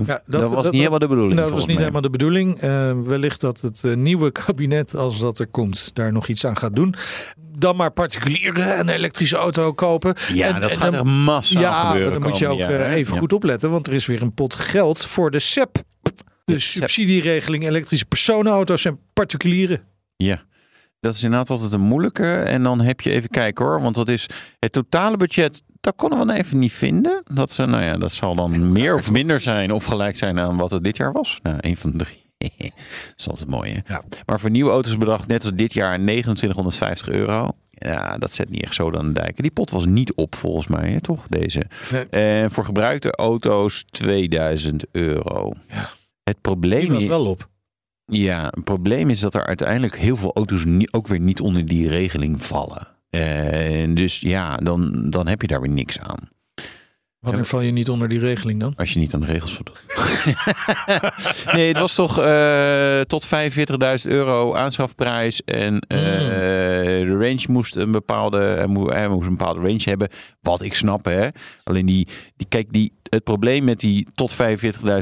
[0.07, 1.41] Ja, Dat, was niet helemaal de bedoeling.
[1.41, 1.77] Dat was niet mij.
[1.77, 2.59] helemaal de bedoeling.
[2.61, 6.57] Eh, wellicht dat het eh, nieuwe kabinet, als dat er komt, daar nog iets aan
[6.57, 6.95] gaat doen.
[7.59, 10.15] Dan maar particulieren een elektrische auto kopen.
[10.33, 12.13] Ja, En- dat en gaat dan- er massaal Ja, gebeuren.
[12.21, 12.87] dan moet je ook eh, jaren.
[12.87, 13.21] even Ja.
[13.21, 15.77] goed opletten, want er is weer een pot geld voor de SEP.
[16.45, 19.83] De subsidieregeling elektrische personenauto's en particulieren.
[20.17, 20.43] Ja,
[21.01, 22.33] dat is inderdaad altijd een moeilijke.
[22.37, 24.27] En dan heb je even kijken hoor, want dat is
[24.59, 25.63] het totale budget.
[25.85, 27.23] Dat konden we dan even niet vinden.
[27.33, 30.57] Dat, ze, nou ja, dat zal dan meer of minder zijn of gelijk zijn aan
[30.57, 31.39] wat het dit jaar was.
[31.43, 32.23] Nou, een van de drie.
[32.59, 32.73] dat
[33.17, 33.95] is altijd mooi hè.
[33.95, 34.03] Ja.
[34.27, 37.49] Maar voor nieuwe auto's bedrag net als dit jaar 2950 euro.
[37.71, 39.43] Ja, dat zet niet echt zo aan de dijken.
[39.43, 41.27] Die pot was niet op volgens mij, hè, toch?
[41.29, 41.63] Deze.
[41.93, 42.07] Nee.
[42.07, 45.53] En voor gebruikte auto's 2000 euro.
[45.69, 45.89] Ja.
[46.23, 47.49] Het probleem Die was is- wel op.
[48.05, 51.89] ja, het probleem is dat er uiteindelijk heel veel auto's ook weer niet onder die
[51.89, 52.89] regeling vallen.
[53.15, 56.33] En dus ja, dan, dan heb je daar weer niks aan.
[57.25, 58.73] Wanneer val je niet onder die regeling dan?
[58.77, 59.83] Als je niet aan de regels voldoet.
[61.55, 65.43] nee, het was toch eh, tot 45.000 euro aanschafprijs.
[65.45, 70.09] En eh, de range moest een bepaalde, hij moest, hij moest een bepaalde range hebben.
[70.41, 71.29] Wat ik snap, hè.
[71.63, 74.39] Alleen die, die kijk, die, het probleem met die tot 45.000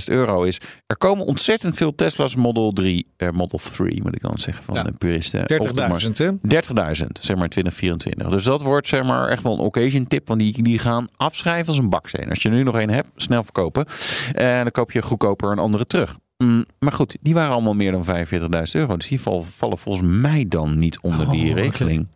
[0.05, 0.61] euro is...
[0.87, 4.75] er komen ontzettend veel Tesla's Model 3, eh, Model 3 moet ik dan zeggen van
[4.75, 4.83] Ja.
[4.83, 5.41] de puristen.
[5.41, 6.05] op de markt.
[6.05, 6.31] 30.000 hè?
[6.97, 8.29] 30.000, zeg maar 2024.
[8.29, 10.29] Dus dat wordt zeg maar echt wel een occasion tip.
[10.29, 12.29] Want die, die gaan afschrijven als een baksteen.
[12.29, 13.87] Als je er nu nog één hebt, snel verkopen.
[14.33, 16.17] En dan koop je goedkoper een andere terug.
[16.37, 18.11] Mm, maar goed, die waren allemaal meer dan 45.000
[18.73, 18.97] euro.
[18.97, 22.09] Dus die val- vallen volgens mij dan niet onder die Oh, regeling.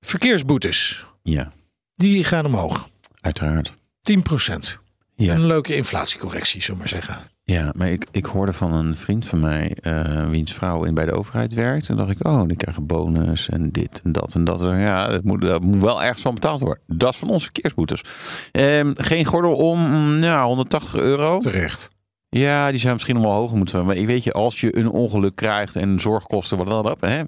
[0.00, 1.04] Verkeersboetes.
[1.22, 1.52] Ja,
[1.94, 2.88] Die gaan omhoog.
[3.20, 3.74] uiteraard.
[4.00, 4.78] 10%.
[5.14, 5.34] Ja.
[5.34, 7.30] Een leuke inflatiecorrectie, zullen we maar zeggen.
[7.44, 11.04] Ja, maar ik, ik hoorde van een vriend van mij, eh, wiens vrouw in bij
[11.04, 11.88] de overheid werkt.
[11.88, 14.60] En dacht ik, oh, die krijgen bonus en dit en dat en dat.
[14.60, 16.82] Ja, dat moet, dat moet wel ergens van betaald worden.
[16.86, 18.04] Dat is van onze verkeersboetes.
[18.52, 21.38] Ehm, geen gordel om, mm, ja, 180 euro.
[21.38, 21.90] Terecht.
[22.28, 23.86] Ja, die zijn misschien nog wel hoger moeten zijn.
[23.86, 27.22] Maar ik weet je, als je een ongeluk krijgt en zorgkosten, wat wel dat, hè?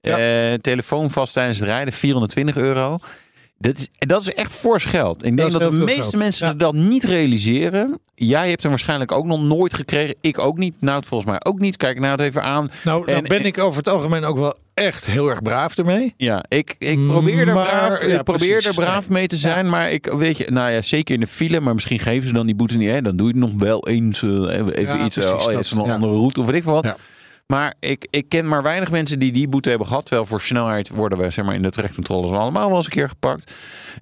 [0.00, 2.98] Eh, telefoon vast tijdens het rijden, 420 euro.
[3.62, 5.24] Dat is, dat is echt fors geld.
[5.24, 6.16] Ik denk dat, de meeste geld.
[6.16, 6.54] mensen Ja.
[6.54, 7.98] dat niet realiseren.
[8.14, 10.14] Jij hebt hem waarschijnlijk ook nog nooit gekregen.
[10.20, 10.80] Ik ook niet.
[10.80, 11.76] Nou, het volgens mij ook niet.
[11.76, 12.70] Kijk nou het even aan.
[12.84, 16.14] Nou, nou En- ben ik over het algemeen ook wel echt heel erg braaf ermee.
[16.16, 19.68] Ja, ik, ik probeer er Maar- braaf, ja, probeer er braaf mee te zijn.
[19.68, 21.60] Maar ik weet je, nou ja, zeker in de file.
[21.60, 22.90] Maar misschien geven ze dan die boete niet.
[22.90, 23.02] Hè?
[23.02, 24.22] Dan doe je het nog wel eens.
[24.22, 24.30] eh,
[24.74, 25.16] even iets.
[25.16, 25.94] eh, oh, is er nog een ja.
[25.94, 26.96] andere route of weet ik veel wat.
[27.50, 30.04] Maar ik, ik ken maar weinig mensen die die boete hebben gehad.
[30.04, 33.08] Terwijl voor snelheid worden we zeg maar, in de trajectcontroles allemaal wel eens een keer
[33.08, 33.52] gepakt.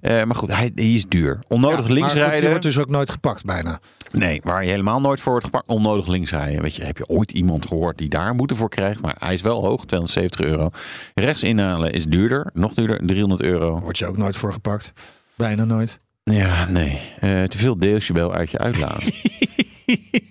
[0.01, 1.39] Eh, maar goed, hij, hij is duur.
[1.47, 3.79] Onnodig Ja, links maar goed, wordt dus ook nooit gepakt bijna.
[4.11, 5.67] Nee, waar je helemaal nooit voor wordt gepakt.
[5.67, 6.61] Onnodig links rijden.
[6.61, 9.01] Weet je, heb je ooit iemand gehoord die daar een boete voor krijgt?
[9.01, 10.69] Maar hij is wel hoog, 270 euro.
[11.13, 12.49] Rechts inhalen is duurder.
[12.53, 13.79] Nog duurder, 300 euro.
[13.79, 14.91] Word je ook nooit voor gepakt.
[15.35, 15.99] Bijna nooit.
[16.23, 16.99] Ja, nee.
[17.19, 19.03] Eh, te veel decibel uit je uitlaat.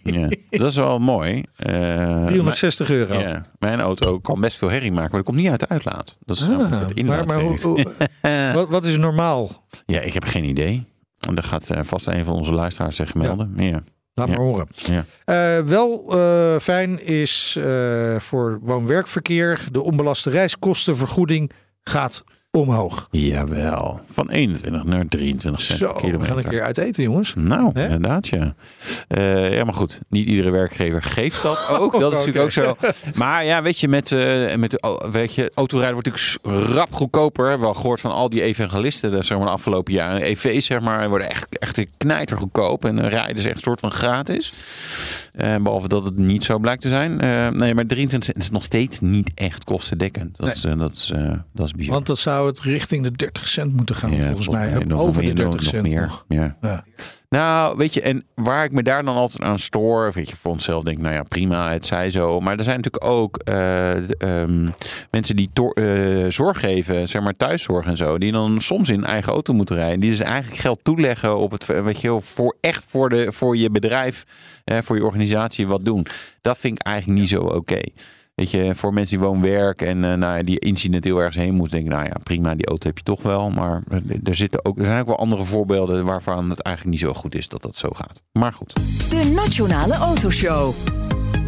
[0.03, 0.29] ja,
[0.61, 1.43] dat is wel mooi.
[1.57, 3.15] Eh, 360 euro.
[3.15, 5.69] maar- ja, mijn auto kan best veel herrie maken, maar dat komt niet uit de
[5.69, 6.17] uitlaat.
[6.25, 7.61] Dat is Ah, het maar, maar hoe, inlaatwerk.
[7.63, 9.65] hoe- wat, wat is normaal?
[9.87, 10.83] Ja, ik heb geen idee.
[11.29, 13.53] En dat gaat eh, vast een van onze luisteraars zich melden.
[13.57, 13.83] Ja.
[14.15, 14.35] Laat Ja.
[14.37, 14.67] maar horen.
[14.75, 15.05] Ja.
[15.25, 21.51] Eh, wel eh, fijn is eh, voor woon-werkverkeer de onbelaste reiskostenvergoeding
[21.83, 23.09] gaat omhoog.
[23.11, 24.01] Jawel.
[24.11, 27.33] Van 21 naar 23 cent Zo, we gaan een keer uit eten, jongens.
[27.37, 28.55] Nou, inderdaad, ja.
[29.09, 30.01] Eh, ja, maar goed.
[30.09, 31.93] Niet iedere werkgever geeft dat ook.
[32.01, 32.77] Dat is natuurlijk ook zo.
[33.15, 37.43] Maar ja, weet je, met, eh met oh, weet je, autorijden wordt natuurlijk rap goedkoper.
[37.43, 40.23] We hebben wel gehoord van al die evangelisten de, zeg maar, de afgelopen jaren.
[40.23, 42.85] EV's, zeg maar, worden echt, echt knijter goedkoop.
[42.85, 44.53] En rijden ze echt een soort van gratis.
[45.33, 47.17] Eh, behalve dat het niet zo blijkt te zijn.
[47.57, 50.37] Nee, maar 23 cent is nog steeds niet echt kostendekkend.
[50.37, 50.55] Dat, Nee.
[50.55, 51.13] is, dat, is,
[51.53, 51.95] dat is bizar.
[51.95, 54.67] Want dat zou het richting de 30 cent moeten gaan, Ja, volgens mij.
[54.95, 56.01] Over meer, de nog- 30 nog cent meer.
[56.01, 56.25] nog.
[56.29, 56.57] Ja.
[56.61, 56.85] Ja.
[57.29, 60.51] Nou, weet je, en waar ik me daar dan altijd aan stoor, weet je, voor
[60.53, 62.41] onszelf denk ik, nou ja, prima, het zij zo.
[62.41, 64.69] Maar er zijn natuurlijk ook eh, ehm,
[65.11, 69.33] mensen die eh, zorg geven, zeg maar thuiszorg en zo, die dan soms in eigen
[69.33, 70.01] auto moeten rijden.
[70.01, 73.71] Die dus eigenlijk geld toeleggen op het, weet je, voor echt voor, de, voor je
[73.71, 74.25] bedrijf,
[74.65, 76.07] eh, voor je organisatie wat doen.
[76.43, 77.81] Dat vind ik eigenlijk niet zo oké.
[78.39, 81.77] Weet je, voor mensen die woon-werk en uh, nou ja, die incidenteel ergens heen moeten
[81.77, 83.51] denken, nou ja, prima, die auto heb je toch wel.
[83.51, 83.83] Maar
[84.25, 87.35] er, zitten ook, er zijn ook wel andere voorbeelden waarvan het eigenlijk niet zo goed
[87.35, 88.23] is dat dat zo gaat.
[88.33, 88.75] Maar goed.
[89.11, 90.75] De Nationale Autoshow.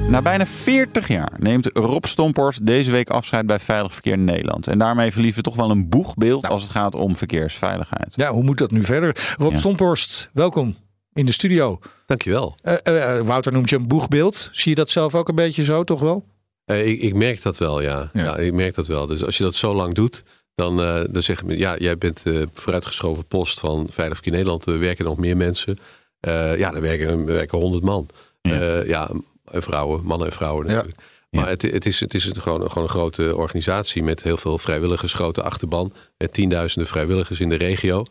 [0.08, 4.66] Na bijna 40 jaar neemt Rob Stomporst deze week afscheid bij Veilig Verkeer Nederland.
[4.66, 8.14] En daarmee verliezen we toch wel een boegbeeld als het gaat om verkeersveiligheid.
[8.16, 9.34] Ja, hoe moet dat nu verder?
[9.38, 10.76] Rob Stomporst, welkom
[11.12, 11.78] in de studio.
[12.06, 12.54] Dankjewel.
[12.62, 14.48] Uh, uh, Wouter noemt je een boegbeeld.
[14.52, 16.24] Zie je dat zelf ook een beetje zo, toch wel?
[16.70, 18.10] Uh, ik, ik, merk dat wel, ja.
[18.12, 18.36] ja.
[18.36, 19.06] ik merk dat wel.
[19.06, 20.22] Dus als je dat zo lang doet,
[20.54, 20.76] dan,
[21.10, 24.66] dan zeg je, ja, jij bent vooruitgeschoven post van Veilig Verkeer Nederland.
[24.66, 25.78] Er werken nog meer mensen.
[26.20, 28.08] ja, er werken, er werken 100 man.
[28.42, 28.82] Ja.
[28.82, 29.10] ja,
[29.44, 30.98] vrouwen, mannen en vrouwen natuurlijk.
[31.30, 35.12] Maar het, het, is, het is gewoon, gewoon een grote organisatie met heel veel vrijwilligers,
[35.12, 35.92] grote achterban.
[36.16, 38.04] En tienduizenden vrijwilligers in de regio.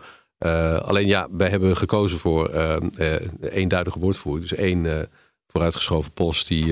[0.45, 4.49] Uh, alleen ja, wij hebben gekozen voor uh, uh, eenduidige woordvoering.
[4.49, 5.09] Dus één
[5.51, 6.71] vooruitgeschoven post die uh,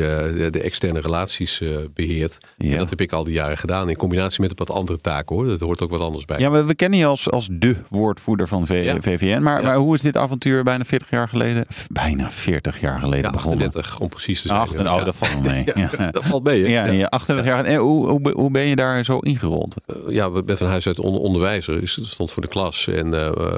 [0.52, 2.38] de, externe relaties uh, beheert.
[2.58, 2.72] Ja.
[2.72, 5.36] En dat heb ik al die jaren gedaan in combinatie met een wat andere taken
[5.36, 5.46] hoor.
[5.46, 6.40] Dat hoort ook wat anders bij.
[6.40, 9.02] Ja, maar we kennen je als, als de woordvoerder van v ja.
[9.02, 9.42] VVN.
[9.42, 9.68] Maar, ja.
[9.68, 13.68] maar, hoe is dit avontuur bijna 40 jaar geleden, bijna 40 jaar geleden begonnen?
[13.68, 14.60] 38 om precies te zijn.
[14.60, 15.66] 8, oh, dat valt mee.
[16.12, 16.63] dat valt mee.
[16.63, 16.70] Hè?
[16.70, 17.06] Ja, ja.
[17.06, 17.66] 38 jaar.
[17.66, 19.76] En hoe, hoe, hoe ben je daar zo ingerold?
[19.88, 21.80] Uh, ja, we ben van huis uit on onderwijzer.
[21.80, 22.88] Dus dat stond voor de klas.
[22.88, 23.10] En,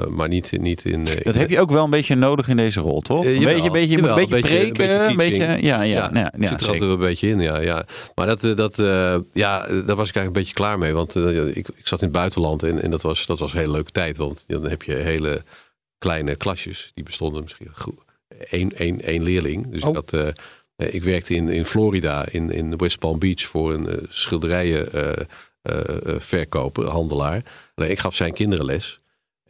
[0.08, 1.08] maar niet, niet in...
[1.22, 3.24] dat heb je ook wel een beetje nodig in deze rol, toch?
[3.24, 5.09] een beetje, beetje, een beetje preken.
[5.10, 7.40] Een beetje, ja, ja, ja, ja, ja, zit er altijd wel een beetje in.
[7.40, 7.86] Ja, ja.
[8.14, 10.92] Maar dat, eh, dat, uh, ja, daar was ik eigenlijk een beetje klaar mee.
[10.92, 13.58] Want uh, ik, ik zat in het buitenland en, en dat, was, dat was een
[13.58, 14.16] hele leuke tijd.
[14.16, 15.42] Want dan heb je hele
[15.98, 16.90] kleine klasjes.
[16.94, 17.68] Die bestonden misschien
[18.50, 19.70] één, één, één leerling.
[19.70, 19.88] Dus oh.
[19.88, 20.28] ik, had, uh,
[20.94, 24.88] ik werkte in, in Florida, in, in West Palm Beach, voor een schilderijen
[26.18, 27.42] verkoper, handelaar.
[27.74, 28.99] Ik gaf zijn kinderen les.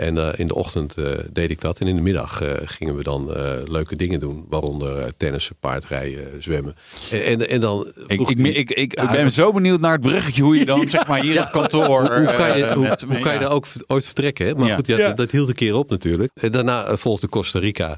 [0.00, 1.80] En uh, in de ochtend uh, deed ik dat.
[1.80, 3.32] En in de middag uh, gingen we dan
[3.70, 4.46] leuke dingen doen.
[4.48, 6.74] Waaronder tennissen, paardrijden, zwemmen.
[7.10, 7.92] En, en, en dan...
[8.06, 8.38] Ik, ik,
[8.70, 10.42] ik, ik, ben zo benieuwd naar het bruggetje.
[10.42, 12.16] Hoe je dan zeg maar hier ja, op kantoor...
[12.16, 14.46] Hoe, kan je, hoe, hoe kan je daar ook ooit vertrekken?
[14.46, 14.54] Hè?
[14.54, 14.74] Maar ja.
[14.74, 16.30] goed, ja, dat, dat, hield een keer op natuurlijk.
[16.34, 17.94] En daarna volgde Costa Rica.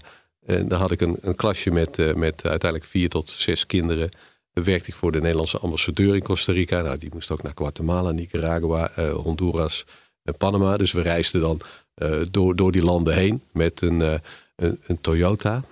[0.47, 4.09] En daar had ik een, een klasje met, met uiteindelijk vier tot zes kinderen.
[4.53, 6.83] Dan werkte ik voor de Nederlandse ambassadeur in Costa Rica.
[6.83, 9.85] Nou, die moest ook naar Guatemala, Nicaragua, Honduras
[10.23, 10.77] en Panama.
[10.77, 11.61] Dus we reisden dan
[12.31, 14.15] door, door die landen heen met een, uh,
[14.57, 15.63] een, een, Toyota.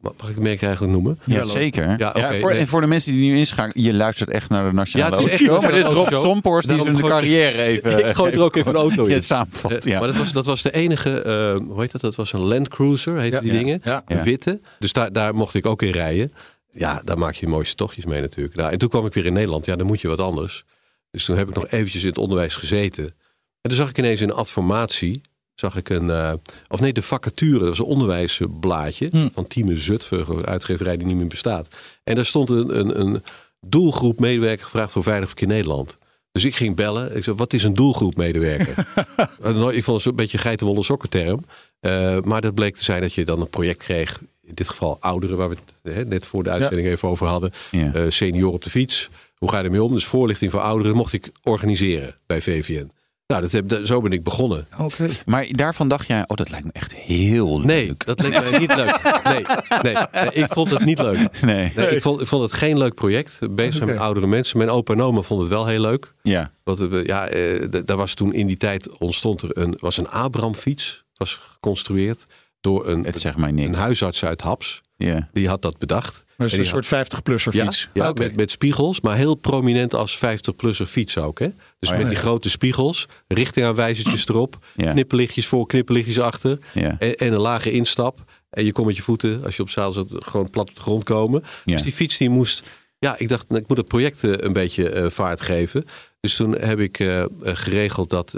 [0.00, 1.18] Mag ik het merk eigenlijk noemen?
[1.24, 1.98] Ja, zeker.
[1.98, 4.68] Ja, okay, ja, voor, En voor de mensen die nu inschakelen, je luistert echt naar
[4.68, 5.60] de Nationale ja, Auto.
[5.60, 8.08] Maar dit is Rob Stomporst, die is in de carrière even...
[8.08, 9.14] ik gooi er ook even een auto in.
[9.14, 9.98] het samenvat, ja.
[9.98, 11.24] Maar dat was, dat was de enige,
[11.60, 12.00] uh, hoe heet dat?
[12.00, 13.80] Dat was een Land Cruiser, heette die dingen.
[13.84, 14.04] Ja.
[14.06, 14.60] Witte.
[14.78, 16.32] Dus daar, daar mocht ik ook in rijden.
[16.72, 18.56] Ja, daar maak je de mooiste tochtjes mee natuurlijk.
[18.56, 19.64] Nou, en toen kwam ik weer in Nederland.
[19.64, 20.64] Ja, dan moet je wat anders.
[21.10, 23.04] Dus toen heb ik nog eventjes in het onderwijs gezeten.
[23.04, 25.22] En toen zag ik ineens een adformatie
[25.54, 26.32] zag ik een, uh,
[26.68, 29.30] of nee, de vacature, dat was een onderwijsblaadje hmm.
[29.34, 31.68] van Team Zutphen, uitgeverij die niet meer bestaat.
[32.04, 33.22] En daar stond een, een, een
[33.60, 35.98] doelgroep medewerker gevraagd voor Veilig Verkeer Nederland.
[36.32, 37.16] Dus ik ging bellen.
[37.16, 38.78] Ik zei, wat is een doelgroep medewerker?
[39.76, 41.44] ik vond het een beetje geitenwolle sokkenterm.
[41.80, 44.20] Uh, maar dat bleek te zijn dat je dan een project kreeg.
[44.42, 47.52] In dit geval ouderen, waar we het hè, net voor de uitzending even over hadden.
[47.70, 47.94] Ja.
[47.94, 49.10] Uh, senior op de fiets.
[49.34, 49.92] Hoe ga je ermee om?
[49.92, 52.90] Dus voorlichting voor ouderen mocht ik organiseren bij VVN.
[53.32, 54.66] Nou, dat heb, zo ben ik begonnen.
[54.78, 55.08] Oké.
[55.26, 57.66] Maar daarvan dacht jij, oh, dat lijkt me echt heel leuk.
[57.66, 59.20] Nee, dat leek mij niet leuk.
[59.24, 59.44] Nee,
[59.82, 61.20] nee, ik vond het niet leuk.
[61.42, 61.72] Nee.
[61.76, 63.38] nee ik, vond, ik vond het geen leuk project.
[63.50, 64.58] Bezig met oudere mensen.
[64.58, 66.14] Mijn opa en oma vond het wel heel leuk.
[66.22, 66.52] Ja.
[66.64, 71.04] Want ja, eh, daar was toen in die tijd ontstond er een, was een Abraham-fiets.
[71.14, 72.26] Was geconstrueerd
[72.60, 73.68] door een, het mij niks.
[73.68, 74.80] een huisarts uit Haps.
[75.06, 75.28] Ja.
[75.32, 76.24] Die had dat bedacht.
[76.36, 77.88] Maar is een soort 50-plusser fiets.
[77.92, 81.38] Ja, ja met, met, spiegels, maar heel prominent als 50-plusser fiets ook.
[81.38, 81.48] Hè?
[81.78, 87.40] Dus oh, met die grote spiegels, richtingaanwijzertjes erop, knipperlichtjes voor, knipperlichtjes achter en, en, een
[87.40, 88.24] lage instap.
[88.50, 90.82] En je komt met je voeten, als je op zaal zit, gewoon plat op de
[90.82, 91.42] grond komen.
[91.64, 92.62] Dus die fiets die moest,
[92.98, 95.84] ja, ik dacht, ik moet het project uh, een beetje uh, vaart geven.
[96.20, 98.34] Dus toen heb ik uh, geregeld dat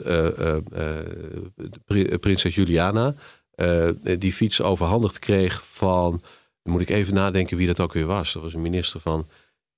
[2.20, 3.14] prinses Juliana
[4.18, 6.20] die fiets overhandigd kreeg van
[6.64, 8.32] dan moet ik even nadenken wie dat ook weer was.
[8.32, 9.28] Dat was een minister van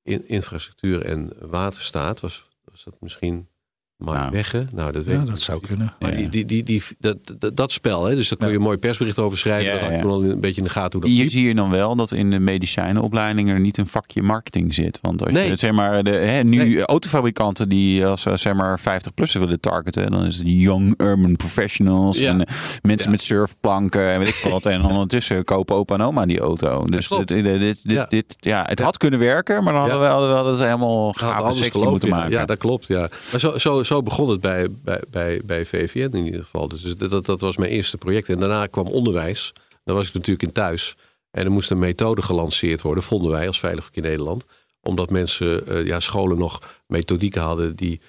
[0.03, 2.20] Infrastructuur en Waterstaat.
[2.20, 3.49] Was, was dat misschien
[3.96, 4.66] maar nou, Wegge?
[4.72, 5.94] Nou, dat, weet ja, dat zou kunnen.
[5.98, 8.14] Maar Die, die, die, die, dat, dat, dat spel, hè?
[8.14, 9.74] dus daar kun je een mooi persbericht over schrijven.
[9.74, 10.02] Ja, ja.
[10.02, 12.30] Dan een beetje in de gaten hoe dat Hier zie je dan wel dat in
[12.30, 14.98] de medicijnenopleiding er niet een vakje marketing zit.
[15.02, 15.48] Want als nee.
[15.48, 20.24] je, zeg maar, de, hè, nu autofabrikanten die als zeg maar 50-plussen willen targeten, dan
[20.24, 24.66] is het young urban professionals en eh, mensen met surfplanken en weet ik wat.
[24.66, 26.85] en ondertussen kopen opa en oma die auto.
[26.85, 30.44] Dus dit, dit, dit, dit, ja, het had kunnen werken, maar dan hadden we, hadden
[30.44, 32.30] we dat helemaal gave sectie moeten maken.
[32.30, 32.87] Ja, dat klopt.
[32.87, 33.09] Ja.
[33.30, 36.68] Maar zo, zo zo begon het bij, bij, bij, bij VVN in ieder geval.
[36.68, 38.29] Dus dat, dat was mijn eerste project.
[38.29, 39.53] En daarna kwam onderwijs.
[39.85, 40.96] Dan was ik natuurlijk in thuis.
[41.31, 44.44] En er moest een methode gelanceerd worden, vonden wij als Veilig Verkeer Nederland.
[44.81, 48.01] Omdat mensen, ja, scholen nog methodieken hadden die,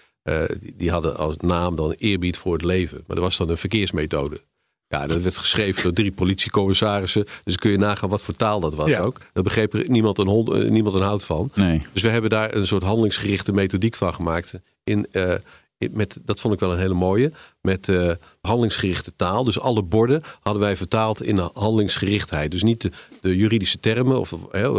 [0.60, 3.04] die, die hadden als naam dan eerbied voor het leven.
[3.08, 4.42] Maar dat was dan een verkeersmethode.
[4.88, 7.26] Ja, dat werd geschreven door drie politiecommissarissen.
[7.44, 9.20] Dus kun je nagaan wat voor taal dat was ook.
[9.34, 11.52] Daar begreep niemand een, hond, niemand een hout van.
[11.54, 11.82] Nee.
[11.94, 14.54] Dus we hebben daar een soort handelingsgerichte methodiek van gemaakt.
[14.84, 15.08] In,
[15.92, 17.32] met, dat vond ik wel een hele mooie.
[17.62, 18.12] Met uh,
[18.42, 19.44] handelingsgerichte taal.
[19.44, 22.52] Dus alle borden hadden wij vertaald in handelingsgerichtheid.
[22.52, 24.34] Dus niet de, de juridische termen, of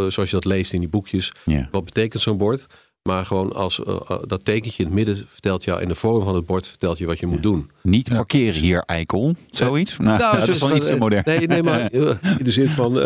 [0.08, 1.32] zoals je dat leest in die boekjes.
[1.70, 2.66] Wat betekent zo'n bord?
[3.02, 6.34] Maar gewoon als uh, dat tekentje in het midden vertelt jou, in de vorm van
[6.34, 7.70] het bord vertelt je wat je moet doen.
[7.82, 9.34] Niet parkeren hier, eikel.
[9.50, 9.96] Zoiets?
[9.96, 11.22] Nou, nou dat is wel iets te modern.
[11.26, 11.92] Nee, nee maar
[12.38, 12.96] in de zin van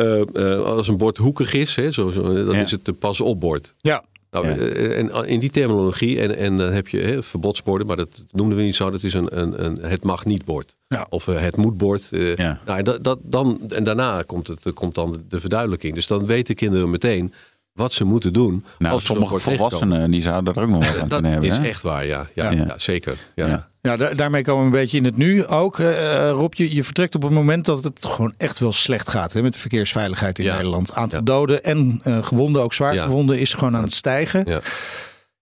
[0.65, 3.75] als een bord hoekig is, hè, zo, zo dan is het een pas op bord.
[3.79, 4.05] Ja.
[4.33, 8.25] Nou, eh, en in die terminologie, en, en dan heb je hè, verbodsborden, maar dat
[8.31, 8.91] noemden we niet zo.
[8.91, 10.77] Dat is een, een, een het mag niet bord.
[10.89, 11.07] Ja.
[11.11, 12.09] Of uh, het moet bord.
[12.11, 12.61] Uh, ja.
[12.67, 15.95] nou, dat, dat, dan, en daarna komt, het, komt dan de verduidelijking.
[15.95, 17.33] Dus dan weten kinderen meteen
[17.73, 18.65] wat ze moeten doen.
[18.79, 21.51] Nou, als sommige volwassenen die zouden er ook nog wat aan kunnen hebben.
[21.51, 22.29] Dat is echt waar, ja.
[22.35, 22.79] Ja, ja.
[22.79, 23.19] zeker.
[23.35, 23.72] Ja.
[23.83, 25.79] Ja, daarmee komen we een beetje in het nu ook.
[25.79, 29.33] Uh, Rob, je, je, vertrekt op het moment dat het gewoon echt wel slecht gaat
[29.33, 30.93] hè, met de verkeersveiligheid in Nederland.
[30.93, 34.45] Aantal doden en uh, gewonden, ook zwaar gewonden, is gewoon aan het stijgen.
[34.47, 34.61] Ja.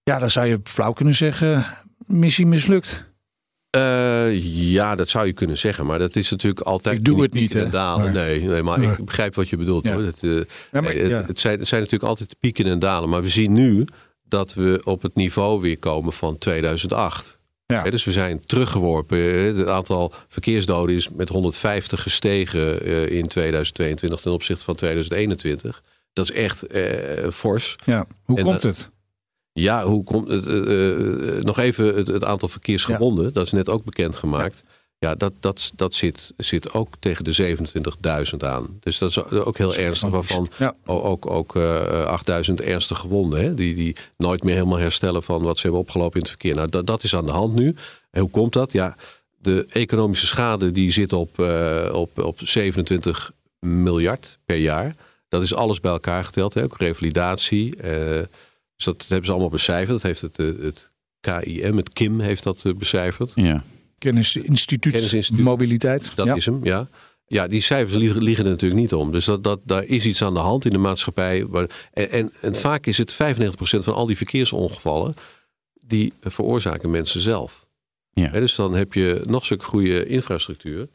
[0.02, 1.66] ja, dan zou je flauw kunnen zeggen,
[1.98, 3.08] missie mislukt.
[3.76, 6.96] Uh, ja, dat zou je kunnen zeggen, maar dat is natuurlijk altijd.
[6.96, 7.68] Ik doe het niet, hè?
[7.68, 8.12] Dalen.
[8.12, 9.86] Nee, nee, maar ik begrijp wat je bedoelt.
[9.86, 10.02] Hoor.
[10.70, 13.86] Maar, het, het, zijn, het zijn natuurlijk altijd pieken en dalen, maar we zien nu
[14.22, 17.38] dat we op het niveau weer komen van 2008.
[17.70, 17.82] Ja.
[17.82, 19.18] dus we zijn teruggeworpen.
[19.18, 25.82] Het aantal verkeersdoden is met 150 gestegen uh, in 2022 ten opzichte van 2021.
[26.12, 26.64] Dat is echt
[27.32, 27.76] fors.
[27.84, 28.04] Ja.
[28.24, 28.90] Hoe en komt het?
[29.52, 30.46] Ja, hoe komt het?
[30.46, 33.24] Uh, nog even het, het, aantal verkeersgewonden.
[33.24, 33.30] Ja.
[33.30, 34.62] Dat is net ook bekendgemaakt.
[34.66, 37.56] Ja, ja dat, dat, dat zit, zit ook tegen de
[38.32, 38.78] 27.000 aan.
[38.80, 40.08] Dus dat is ook heel ernstig.
[40.08, 40.74] Waarvan ja.
[40.84, 43.40] ook, ook uh, 8.000 ernstig gewonden.
[43.40, 43.54] Hè?
[43.54, 46.54] Die, die nooit meer helemaal herstellen van wat ze hebben opgelopen in het verkeer.
[46.54, 47.74] Nou, dat, dat is aan de hand nu.
[48.10, 48.72] En hoe komt dat?
[48.72, 48.96] Ja,
[49.38, 54.94] de economische schade die zit op, uh, op, op 27 miljard per jaar.
[55.28, 56.54] Dat is alles bij elkaar geteld.
[56.54, 56.62] Hè?
[56.62, 57.76] Ook revalidatie.
[57.76, 57.82] Uh,
[58.76, 60.02] dus dat hebben ze allemaal becijferd.
[60.02, 63.32] Dat heeft het, het KIM, het KIM heeft dat becijferd.
[63.34, 63.62] Ja.
[64.00, 66.12] Kennisinstituut, Kennisinstituut Mobiliteit.
[66.14, 66.34] Dat ja.
[66.34, 66.88] is hem, ja.
[67.26, 69.12] Ja, die cijfers liggen, liggen er natuurlijk niet om.
[69.12, 71.46] Dus dat, dat, daar is iets aan de hand in de maatschappij.
[71.92, 73.16] En, en, en vaak is het 95%
[73.56, 75.14] van al die verkeersongevallen...
[75.80, 77.66] die veroorzaken mensen zelf.
[78.12, 78.30] Ja.
[78.30, 80.88] dus dan heb je nog zo'n goede infrastructuur.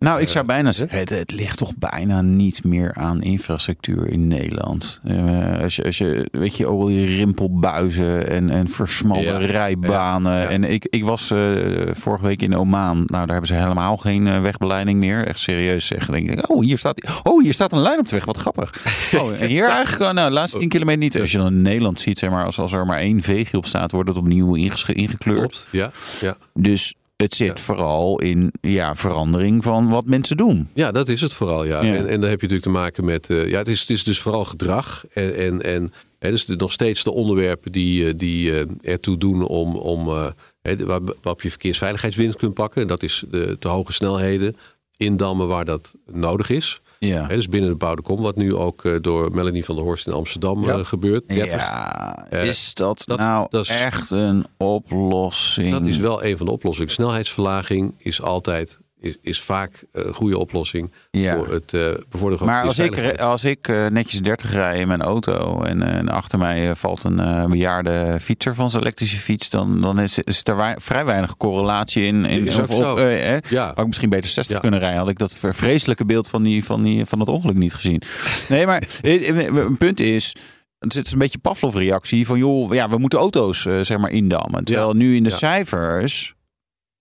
[0.00, 4.28] Nou, ik zou bijna zeggen, het, het, ligt toch bijna niet meer aan infrastructuur in
[4.28, 5.00] Nederland.
[5.04, 10.32] Uh, als, je, als je, weet je, al die rimpelbuizen en, en versmalde ja, rijbanen.
[10.32, 10.48] Ja, ja.
[10.48, 12.96] En ik, ik was uh, vorige week in Oman.
[12.96, 15.26] Nou, daar hebben ze helemaal geen uh, wegbeleiding meer.
[15.26, 16.12] Echt serieus zeggen.
[16.12, 18.24] Denk ik, oh, hier staat, oh, hier staat een lijn op de weg.
[18.24, 18.72] Wat grappig.
[19.20, 21.20] Oh, en hier eigenlijk, nou, de laatste 10 kilometer niet.
[21.20, 23.66] Als je dan in Nederland ziet, zeg maar, als, als er maar één veegje op
[23.66, 25.18] staat, wordt het opnieuw ingekleurd.
[25.18, 25.90] Klopt, ja.
[26.20, 26.36] ja.
[26.54, 27.64] Dus het zit ja.
[27.64, 30.68] vooral in ja, verandering van wat mensen doen.
[30.72, 31.64] Ja, dat is het vooral.
[31.64, 31.82] Ja.
[31.82, 31.94] ja.
[31.94, 33.28] En, en dan heb je natuurlijk te maken met.
[33.28, 35.04] Uh, ja, het is, het is dus vooral gedrag.
[35.12, 39.46] En, en, en hè, dus de, nog steeds de onderwerpen die, die uh, ertoe doen
[39.46, 39.76] om.
[39.76, 40.26] om uh,
[40.62, 42.86] hè, waar, waarop je verkeersveiligheidswinst kunt pakken.
[42.86, 44.56] Dat is de te hoge snelheden.
[44.96, 46.80] Indammen waar dat nodig is.
[47.06, 47.26] Ja.
[47.26, 50.06] Hè, dus binnen de bouwde kom, wat nu ook uh, door Melanie van der Horst
[50.06, 50.78] in Amsterdam ja.
[50.78, 51.28] uh, gebeurt.
[51.28, 51.52] 30.
[51.52, 55.70] Ja, is dat, dat nou dat is, echt een oplossing?
[55.70, 56.90] Dat is wel een van de oplossingen.
[56.90, 61.36] Snelheidsverlaging is altijd is, is vaak een goede oplossing ja.
[61.36, 64.88] voor het uh, bevorderen van Maar als ik, als ik uh, netjes 30 rij in
[64.88, 69.50] mijn auto en, uh, en achter mij valt een bejaarde fietser van zijn elektrische fiets,
[69.50, 72.24] dan, dan is, is er wei vrij weinig correlatie in.
[72.24, 73.66] in is of, of eh, ja.
[73.66, 74.60] Had ik misschien beter 60 ja.
[74.60, 77.74] kunnen rijden, had ik dat vreselijke beeld van, die, van, die, van dat ongeluk niet
[77.74, 78.02] gezien.
[78.48, 80.36] Nee, maar een punt is.
[80.78, 84.64] Het is een beetje Pavlov-reactie van joh, ja, we moeten auto's zeg maar indammen.
[84.64, 84.94] Terwijl ja.
[84.94, 86.34] nu in de cijfers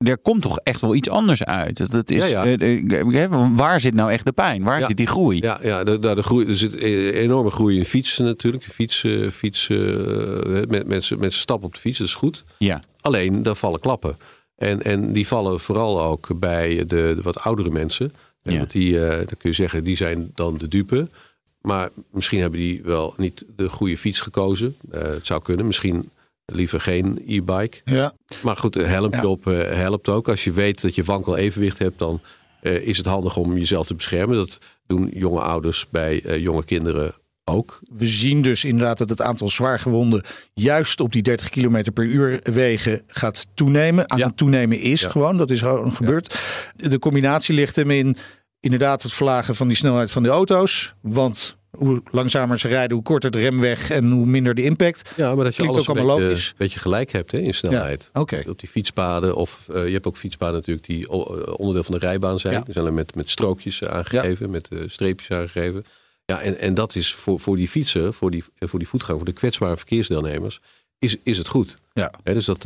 [0.07, 1.91] er komt toch echt wel iets anders uit.
[1.91, 3.29] Dat is, ja, ja.
[3.55, 4.63] waar zit nou echt de pijn?
[4.63, 4.87] Waar ja.
[4.87, 5.41] zit die groei?
[5.41, 8.63] Ja, ja de, de, de groei, er zit een enorme groei in fietsen natuurlijk.
[8.63, 12.43] Fietsen, fietsen, uh, mensen, mensen stappen op de fiets, dat is goed.
[12.57, 12.81] Ja.
[13.01, 14.17] Alleen, daar vallen klappen.
[14.55, 18.13] En, en die vallen vooral ook bij de, de wat oudere mensen.
[18.41, 18.57] Ja.
[18.57, 21.07] Want die, uh, dan kun je zeggen, die zijn dan de dupe.
[21.61, 24.75] Maar misschien hebben die wel niet de goede fiets gekozen.
[24.91, 25.67] Uh, het zou kunnen.
[25.67, 26.09] Misschien
[26.51, 27.77] liever geen e-bike.
[27.85, 28.13] Ja.
[28.41, 29.27] Maar goed, een helmpje ja.
[29.27, 30.27] op uh, helpt ook.
[30.29, 32.21] Als je weet dat je wankel evenwicht hebt, dan
[32.61, 34.37] uh, is het handig om jezelf te beschermen.
[34.37, 34.57] Dat
[34.87, 37.13] doen jonge ouders bij uh, jonge kinderen
[37.45, 37.79] ook.
[37.93, 42.39] We zien dus inderdaad dat het aantal zwaargewonden juist op die 30 km per uur
[42.43, 44.09] wegen gaat toenemen.
[44.09, 44.27] Aan Ja.
[44.27, 45.09] het toenemen is Ja.
[45.09, 46.39] gewoon, dat is gewoon gebeurd.
[46.75, 48.17] De combinatie ligt hem in
[48.59, 50.93] inderdaad het verlagen van die snelheid van de auto's.
[51.01, 55.13] Want hoe langzamer ze rijden, hoe korter de remweg en hoe minder de impact.
[55.15, 58.09] Ja, maar dat je Klinkt alles ook een beetje, gelijk hebt hè, in snelheid.
[58.13, 58.43] Ja, oké.
[58.47, 61.99] Op die fietspaden of eh, je hebt ook fietspaden natuurlijk die eh, onderdeel van de
[61.99, 62.53] rijbaan zijn.
[62.53, 62.61] Ja.
[62.61, 65.85] Die zijn er met, met strookjes eh, aangegeven, met streepjes aangegeven.
[66.25, 69.33] Ja, en, en dat is voor, voor die fietser, voor die, voor die voetganger, voor
[69.33, 70.59] de kwetsbare verkeersdeelnemers,
[70.99, 71.77] is, is het goed.
[71.93, 72.13] Ja.
[72.23, 72.63] Dus dat,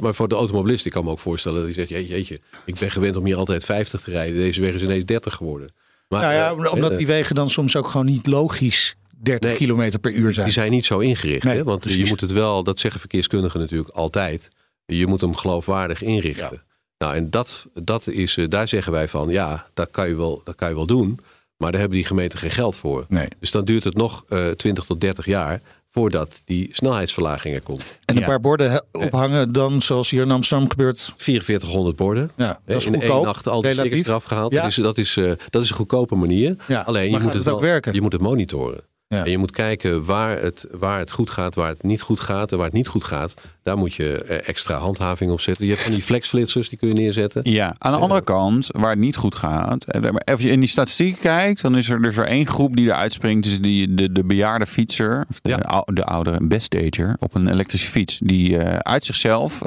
[0.00, 2.78] maar voor de automobilist, ik kan me ook voorstellen dat hij zegt, "Jee, jeetje, ik
[2.78, 4.36] ben gewend om hier altijd 50 te rijden.
[4.36, 5.70] Deze weg is ineens 30 geworden.
[6.10, 9.50] Maar, Nou ja, eh, omdat eh, die wegen dan soms ook gewoon niet logisch 30
[9.50, 10.46] Nee, kilometer per uur zijn.
[10.46, 11.44] Die zijn niet zo ingericht.
[11.44, 11.64] Nee, hè?
[11.64, 12.02] Want precies.
[12.02, 14.48] je moet het wel, dat zeggen verkeerskundigen natuurlijk altijd.
[14.86, 16.62] Je moet hem geloofwaardig inrichten.
[16.98, 20.40] Nou, en dat, dat is, eh, daar zeggen wij van, ja, dat kan, je wel,
[20.44, 21.20] dat kan je wel doen.
[21.56, 23.04] Maar daar hebben die gemeenten geen geld voor.
[23.08, 23.28] Nee.
[23.40, 27.98] Dus dan duurt het nog eh 20 tot 30 jaar voordat die snelheidsverlaging er komt.
[28.04, 28.26] En een Ja.
[28.26, 31.12] paar borden ophangen dan, zoals hier in Amsterdam gebeurt.
[31.16, 32.30] 4400 borden.
[32.36, 33.86] Ja, dat is in één goedkoop, nacht al die relatief.
[33.92, 34.52] stickers eraf gehaald.
[34.52, 34.60] Ja.
[34.62, 36.56] Dat, is, dat, is, eh, dat is een goedkope manier.
[36.68, 37.92] Ja, Alleen je moet het, het ook wel- werken?
[37.94, 38.80] Je moet het monitoren.
[39.14, 39.24] Ja.
[39.24, 42.50] En je moet kijken waar het, waar het goed gaat, waar het niet goed gaat.
[42.50, 45.64] En waar het niet goed gaat, daar moet je eh, extra handhaving op zetten.
[45.64, 47.50] Je hebt van die flexflitsers, die kun je neerzetten.
[47.50, 49.84] Ja, aan de andere kant, waar het niet goed gaat.
[49.84, 52.86] eh, Als je in die statistiek kijkt, dan is er, is er één groep die
[52.86, 53.42] eruit springt.
[53.44, 55.56] Dus die, de, de bejaarde fietser, of de, Ja.
[55.56, 58.18] ou- de oudere bestager op een elektrische fiets.
[58.18, 59.62] Die eh, uit zichzelf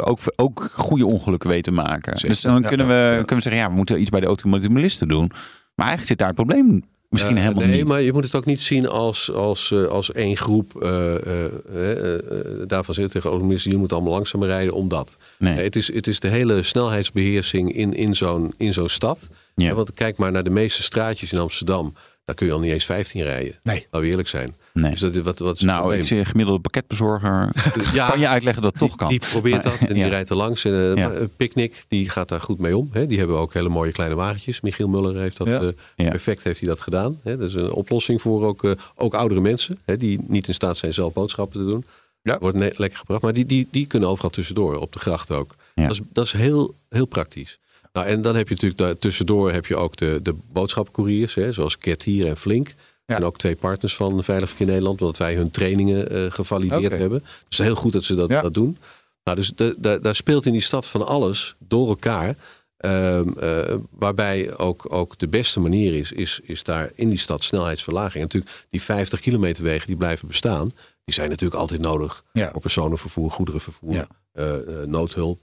[0.00, 2.12] ook, ook goede ongelukken weet te maken.
[2.12, 2.28] Zeker.
[2.28, 5.26] Dus dan kunnen, we, kunnen we zeggen, ja, we moeten iets bij de automobilisten doen.
[5.74, 7.88] Maar eigenlijk zit daar het probleem misschien Eh, helemaal nee, niet.
[7.88, 10.82] maar je moet het ook niet zien als, als, eh, als één groep.
[10.82, 12.20] eh, eh,
[12.66, 15.16] daarvan zit tegen automobilisten, je moet allemaal langzamer rijden omdat.
[15.38, 15.54] Nee.
[15.54, 19.28] Nee, het, is, het is de hele snelheidsbeheersing in, in zo'n in zo'n stad.
[19.54, 21.94] Ja, want kijk maar naar de meeste straatjes in Amsterdam.
[22.28, 23.54] Daar kun je al niet eens 15 rijden.
[23.62, 23.80] Nee.
[23.90, 24.54] Laten we eerlijk zijn.
[24.72, 24.90] Nee.
[24.90, 26.00] Dus dat, wat, wat is Nou, probleem?
[26.00, 27.52] ik zie een gemiddelde pakketbezorger.
[27.92, 29.08] Ja, kan je uitleggen dat het toch kan?
[29.08, 30.64] Die probeert dat en die rijdt er langs.
[30.64, 31.12] En, eh, Ja.
[31.36, 32.88] Picnic, die gaat daar goed mee om.
[32.92, 33.06] Hè.
[33.06, 34.60] Die hebben ook hele mooie kleine wagentjes.
[34.60, 35.60] Michiel Muller heeft dat Ja.
[35.60, 36.10] eh, Ja.
[36.10, 37.20] perfect heeft hij dat gedaan.
[37.22, 37.36] Hè.
[37.36, 39.78] Dat is een oplossing voor ook, eh, ook oudere mensen.
[39.84, 41.84] Hè, die niet in staat zijn zelf boodschappen te doen.
[42.22, 42.38] Ja.
[42.40, 43.22] Wordt ne- lekker gebracht.
[43.22, 44.76] Maar die, die, die kunnen overal tussendoor.
[44.76, 45.54] Op de gracht ook.
[45.74, 45.82] Ja.
[45.86, 47.58] Dat is, dat is heel, heel praktisch.
[47.98, 51.34] Nou, en dan heb je natuurlijk tussendoor heb je ook de, de boodschappencouriers.
[51.34, 52.74] Hè, zoals Get Hier en Flink.
[53.06, 53.16] Ja.
[53.16, 55.00] En ook twee partners van Veilig Verkeer Nederland.
[55.00, 57.24] Omdat wij hun trainingen eh, gevalideerd hebben.
[57.48, 58.42] Dus heel goed dat ze dat, Ja.
[58.42, 58.76] dat doen.
[59.24, 62.34] Nou, dus de, de- daar speelt in die stad van alles door elkaar.
[62.76, 67.44] Ehm, eh, waarbij ook, ook de beste manier is, is, is daar in die stad
[67.44, 68.14] snelheidsverlaging.
[68.14, 70.70] En natuurlijk, die 50 kilometer wegen die blijven bestaan,
[71.04, 72.24] die zijn natuurlijk altijd nodig.
[72.32, 72.50] Ja.
[72.50, 74.54] Voor personenvervoer, goederenvervoer, eh,
[74.86, 75.40] noodhulp.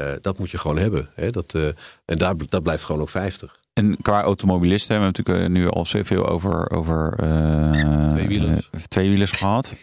[0.00, 1.08] Eh, dat moet je gewoon hebben.
[1.14, 1.30] Hè?
[1.30, 1.66] Dat, eh,
[2.04, 3.58] en daar, dat blijft gewoon ook 50.
[3.72, 8.68] En qua automobilisten hebben we natuurlijk eh, nu al zoveel over, over eh, Tweewielers.
[8.88, 9.74] tweewielers gehad.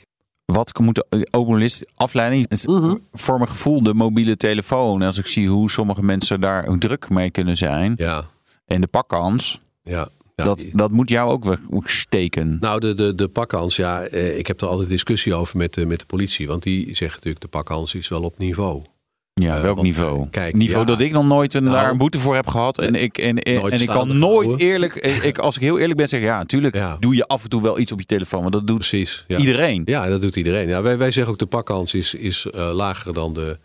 [0.46, 2.42] Wat moet de automobilist afleiding?
[2.44, 2.96] Het is Mhm.
[3.14, 5.02] Voor mijn gevoel de mobiele telefoon.
[5.02, 7.94] Als ik zie hoe sommige mensen daar ook druk mee kunnen zijn.
[7.98, 8.26] Ja,
[8.66, 10.08] En de pakkans, ja.
[10.36, 12.58] ja dat, die- dat moet jou ook weer steken.
[12.60, 15.86] Nou, de, de, de pakkans, ja, eh, ik heb er altijd discussie over met, de
[15.86, 16.48] met de politie.
[16.48, 18.84] Want die zeggen natuurlijk, de pakkans is wel op niveau.
[19.42, 20.22] Ja, welk niveau?
[20.22, 20.86] eh, kijk, niveau ja.
[20.86, 22.78] dat ik nog nooit een, Nou, daar een boete voor heb gehad.
[22.78, 26.22] En ik, en, en, ik kan nooit eerlijk, ik, als ik heel eerlijk ben, zeg
[26.22, 26.98] ja, natuurlijk Ja.
[27.00, 28.42] doe je af en toe wel iets op je telefoon.
[28.42, 29.24] Want dat doet Precies.
[29.28, 29.38] Ja.
[29.38, 29.82] iedereen.
[29.86, 30.68] Ja, dat doet iedereen.
[30.68, 33.58] Ja, wij, wij zeggen ook de pakkans is, is eh, lager dan de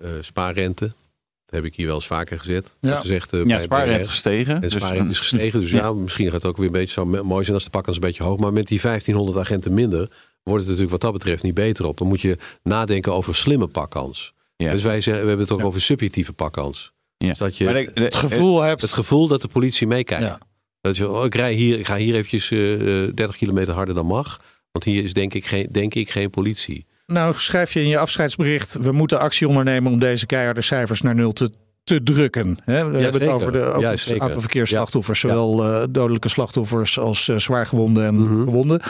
[0.00, 0.84] eh, spaarrente.
[0.84, 2.76] Dat heb ik hier wel eens vaker gezet.
[2.80, 2.96] Ja.
[2.96, 4.54] gezegd, eh, Ja, spaarrente is gestegen.
[4.54, 5.60] En Dus, spaarrente eh, is gestegen.
[5.60, 7.96] Dus ja, misschien gaat het ook weer een beetje zo mooi zijn als de pakkans
[7.96, 8.38] een beetje hoog.
[8.38, 10.08] Maar met die 1500 agenten minder
[10.42, 11.98] wordt het natuurlijk wat dat betreft niet beter op.
[11.98, 14.34] Dan moet je nadenken over slimme pakkans.
[14.56, 14.72] Ja.
[14.72, 16.92] Dus wij zeggen, we hebben het ook over subjectieve pakkans.
[17.16, 17.28] Ja.
[17.28, 18.80] Dus dat je Maar de- de- Het gevoel hebt.
[18.80, 20.24] het gevoel dat de politie meekijkt.
[20.24, 20.38] Ja.
[20.80, 23.94] Dat je, oh, ik, rij hier, ik ga hier eventjes eh, eh, 30 kilometer harder
[23.94, 24.40] dan mag.
[24.72, 26.86] Want hier is denk ik geen, denk ik geen politie.
[27.06, 31.14] Nou, schrijf je in je afscheidsbericht: we moeten actie ondernemen om deze keiharde cijfers naar
[31.14, 31.50] nul te,
[31.84, 32.58] te drukken.
[32.64, 32.90] Hè?
[32.90, 34.22] We hebben het over, de, over Ja, het zeker.
[34.22, 38.42] aantal verkeersslachtoffers, zowel eh, dodelijke slachtoffers als eh, zwaargewonden en Mhm.
[38.44, 38.80] gewonden.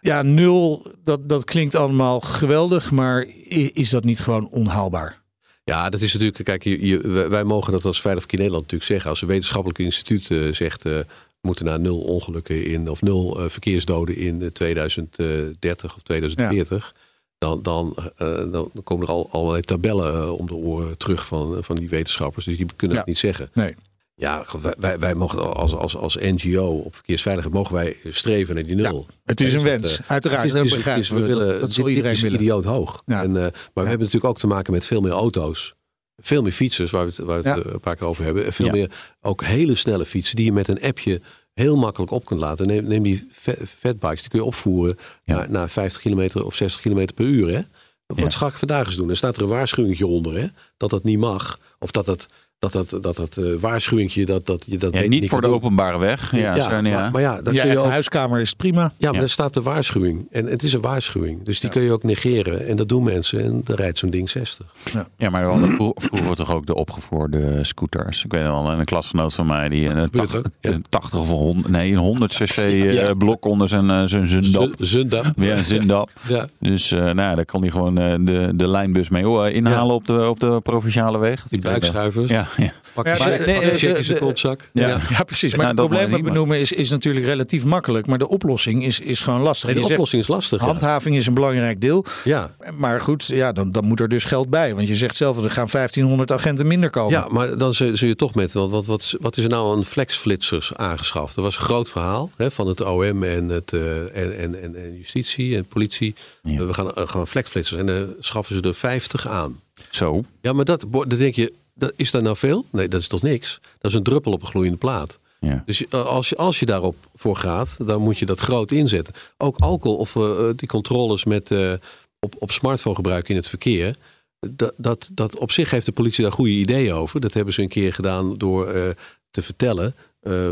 [0.00, 3.26] Ja, nul, dat, dat klinkt allemaal geweldig, maar
[3.72, 5.18] is dat niet gewoon onhaalbaar?
[5.64, 6.44] Ja, dat is natuurlijk.
[6.44, 9.10] Kijk, je, je- wij- mogen dat als Veilig Nederland natuurlijk zeggen.
[9.10, 10.84] Als een wetenschappelijk instituut eh, zegt.
[10.84, 12.88] eh, we moeten naar nul ongelukken in.
[12.88, 16.94] of nul eh, verkeersdoden in eh, 2030 of 2040.
[17.38, 21.76] Dan, dan, dan dan komen er al allerlei tabellen om de oren terug van, van
[21.76, 22.44] die wetenschappers.
[22.44, 23.02] Dus die kunnen Ja.
[23.02, 23.50] het niet zeggen.
[23.54, 23.74] Nee.
[24.20, 28.64] Ja, wij, wij, wij mogen als, als, als NGO op verkeersveiligheid mogen wij streven naar
[28.64, 29.06] die nul.
[29.24, 30.42] Het is een dat, wens, eh, uiteraard.
[30.42, 31.20] het dat is- we.
[31.20, 32.40] willen, dat, dat zal iedereen is willen.
[32.40, 33.02] idioot hoog.
[33.06, 33.22] Ja.
[33.22, 35.74] En, eh, maar we hebben natuurlijk ook te maken met veel meer auto's.
[36.16, 38.44] Veel meer fietsers, waar we het, waar we het eh, een paar keer over hebben.
[38.44, 38.90] En veel meer
[39.20, 41.20] ook hele snelle fietsen die je met een appje
[41.54, 42.66] heel makkelijk op kunt laten.
[42.66, 46.80] Neem, neem die fa- fatbikes, die kun je opvoeren naar, naar 50 kilometer of 60
[46.80, 47.48] kilometer per uur.
[47.48, 47.60] Hè?
[48.06, 49.10] Dat wat ga ik vandaag eens doen.
[49.10, 50.46] Er staat er een waarschuwingje onder hè?
[50.76, 51.58] dat dat niet mag.
[51.78, 52.26] Of dat het
[52.60, 55.98] dat dat, dat, dat uh, waarschuwingje, dat, dat je dat ja, niet voor de openbare
[55.98, 56.36] weg.
[56.36, 57.10] Ja, ja, maar, ja.
[57.10, 58.92] maar ja, dan kun je ook, huiskamer is prima.
[58.96, 60.26] Ja, maar er staat de waarschuwing.
[60.30, 61.44] En het is een waarschuwing.
[61.44, 62.66] Dus die kun je ook negeren.
[62.66, 63.44] En dat doen mensen.
[63.44, 64.66] En dan rijdt zo'n ding 60.
[64.92, 68.24] Ja, ja maar we vroeger toch ook de opgevoerde scooters.
[68.24, 71.92] Ik weet wel, een klasgenoot van mij die een 80, een 80 of 100, nee,
[71.92, 74.74] een 100 cc uh, blok onder zijn, uh, zijn zundap.
[74.78, 75.32] Zundap.
[75.36, 76.10] Ja, een zundap.
[76.28, 76.48] ja.
[76.58, 80.40] Dus uh, nou, daar kan hij gewoon de, de lijnbus mee inhalen op, de, op
[80.40, 81.48] de provinciale weg.
[81.48, 82.30] Die buikschuivers.
[82.30, 82.72] Ja, ja.
[82.94, 84.60] Pak ja, check, nee, pak check in zijn kontzak.
[84.72, 84.88] Ja.
[84.88, 85.00] Ja.
[85.08, 85.54] ja, precies.
[85.54, 88.06] Maar nou, het probleem benoemen is, is natuurlijk relatief makkelijk.
[88.06, 89.66] Maar de oplossing is, is gewoon lastig.
[89.66, 90.68] Nee, de je oplossing zegt, is lastig.
[90.68, 92.04] Handhaving is een belangrijk deel.
[92.24, 92.50] Ja.
[92.76, 94.74] Maar goed, ja, dan, dan moet er dus geld bij.
[94.74, 97.12] Want je zegt zelf, er gaan 1500 agenten minder komen.
[97.12, 98.52] Ja, maar dan zul, zul je toch met...
[98.52, 101.36] Want wat, wat, wat is er nou aan flexflitsers aangeschaft?
[101.36, 104.76] Er was een groot verhaal hè, van het OM en, het, uh, en, en, en,
[104.76, 106.14] en, justitie en politie.
[106.42, 106.64] Ja.
[106.64, 107.80] We gaan uh, gewoon flexflitsers.
[107.80, 109.60] En dan uh, schaffen ze er 50 aan.
[109.90, 110.24] Zo.
[110.40, 112.66] Ja, maar dat, dan denk je, dat, is dat nou veel?
[112.70, 113.60] Nee, dat is toch niks?
[113.78, 115.18] Dat is een druppel op een gloeiende plaat.
[115.40, 115.62] Ja.
[115.66, 119.14] Dus als je, als je daarop voor gaat, dan moet je dat groot inzetten.
[119.36, 121.72] Ook alcohol of uh, die controles met, uh,
[122.18, 123.96] op, op smartphone gebruik in het verkeer.
[124.40, 127.20] Dat, dat, dat op zich heeft de politie daar goede ideeën over.
[127.20, 128.88] Dat hebben ze een keer gedaan door uh,
[129.30, 129.94] te vertellen,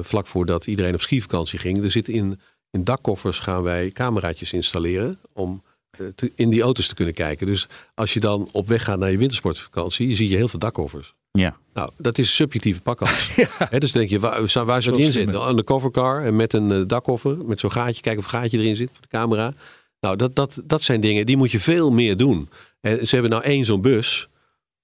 [0.03, 1.85] vlak voordat iedereen op skivakantie ging.
[1.85, 5.63] Er zit in, in dakkoffers gaan wij cameraatjes installeren om
[6.15, 7.47] te, in die auto's te kunnen kijken.
[7.47, 11.15] Dus als je dan op weg gaat naar je wintersportvakantie, zie je heel veel dakkoffers.
[11.39, 11.57] Ja.
[11.75, 13.35] Nou, dat is subjectieve pakkans.
[13.71, 13.79] ja.
[13.79, 15.49] dus denk je, waar, waar zou die in zitten?
[15.49, 18.77] Een car en met een uh, dakkoffer, met zo'n gaatje, kijken of het gaatje erin
[18.77, 19.55] zit voor de camera.
[20.01, 22.49] Nou, dat, dat, dat zijn dingen, die moet je veel meer doen.
[22.81, 24.29] En ze hebben nou één zo'n bus.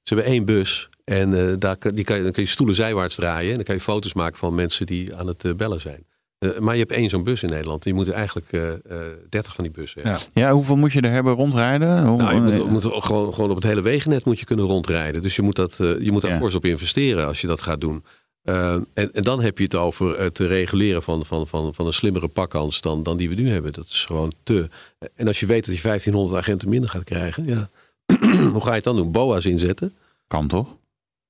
[0.03, 0.89] Ze hebben één bus.
[1.05, 3.51] En uh, daar, die kan, dan kun je stoelen zijwaarts draaien.
[3.51, 6.07] En dan kan je foto's maken van mensen die aan het uh, bellen zijn.
[6.45, 7.83] Uh, maar je hebt één zo'n bus in Nederland.
[7.83, 10.19] Die moeten eigenlijk uh, uh, 30 van die bussen ja.
[10.33, 12.07] ja, hoeveel moet je er hebben rondrijden?
[12.07, 15.23] Hoe, nou, je moet, moet gewoon, gewoon op het hele wegennet moet je kunnen rondrijden.
[15.23, 16.39] Dus je moet, dat, je moet daar ja.
[16.39, 18.05] fors op investeren als je dat gaat doen.
[18.43, 22.29] En, en, dan heb je het over het reguleren van, van, van, van een slimmere
[22.29, 23.73] pakkans dan, dan die we nu hebben.
[23.73, 24.69] Dat is gewoon te.
[25.15, 27.69] En als je weet dat je 1500 agenten minder gaat krijgen, ja.
[28.53, 29.13] hoe ga je het dan doen?
[29.13, 29.95] BOA's inzetten?
[30.27, 30.69] Kan toch?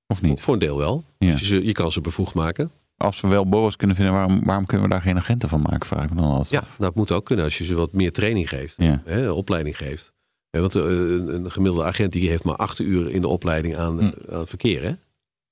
[0.06, 0.40] Of niet?
[0.40, 1.04] Voor een deel wel.
[1.18, 1.30] Ja.
[1.32, 4.66] Dus je, je kan ze bevoegd maken als we wel BOA's kunnen vinden, waarom, waarom
[4.66, 5.86] kunnen we daar geen agenten van maken?
[5.86, 6.48] Vraag ik me dan altijd.
[6.48, 9.02] Ja, dat moet ook kunnen als je ze wat meer training geeft, ja.
[9.04, 10.12] hè, opleiding geeft.
[10.50, 14.32] want een, een, gemiddelde agent die heeft maar acht uur in de opleiding aan, hm.
[14.32, 14.82] aan het verkeer.
[14.82, 14.92] Hè?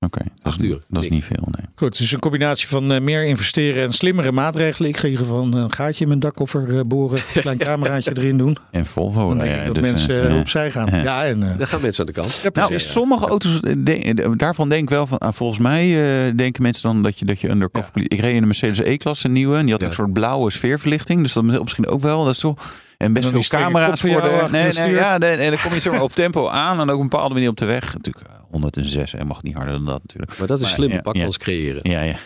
[0.05, 1.48] Oké, okay, dat, uur, dat is niet veel.
[1.57, 1.66] Nee.
[1.74, 4.90] Goed, dus een combinatie van uh, meer investeren en slimmere maatregelen.
[4.90, 8.16] Ik ga in ieder geval een gaatje in mijn dakkoffer uh, boren, een klein cameraatje
[8.16, 8.57] erin doen.
[8.70, 9.34] En Volvo.
[9.34, 11.03] Dan ja, dat dus, mensen uh, opzij gaan.
[11.03, 12.40] Ja, en, Dan gaan mensen aan de kant.
[12.42, 15.86] Ja, nou, sommige auto's, de, daarvan denk ik wel van, ah, volgens mij
[16.34, 17.90] denken mensen dan dat je, dat je undercover...
[17.94, 18.03] Ja.
[18.09, 21.22] Ik reed in een Mercedes E-klasse, een nieuwe, en die had een soort blauwe sfeerverlichting.
[21.22, 22.72] Dus dat misschien ook wel, dat is toch...
[22.96, 24.46] En best veel camera's voor de.
[24.50, 27.09] Nee, nee, ja, nee, en dan kom je zo op tempo aan en ook een
[27.09, 27.94] bepaalde manier op de weg.
[27.94, 30.38] Natuurlijk 106 en mag niet harder dan dat natuurlijk.
[30.38, 31.42] Maar dat is slimme ja, pakkans ja.
[31.42, 31.80] creëren.
[31.82, 32.16] Ja, ja.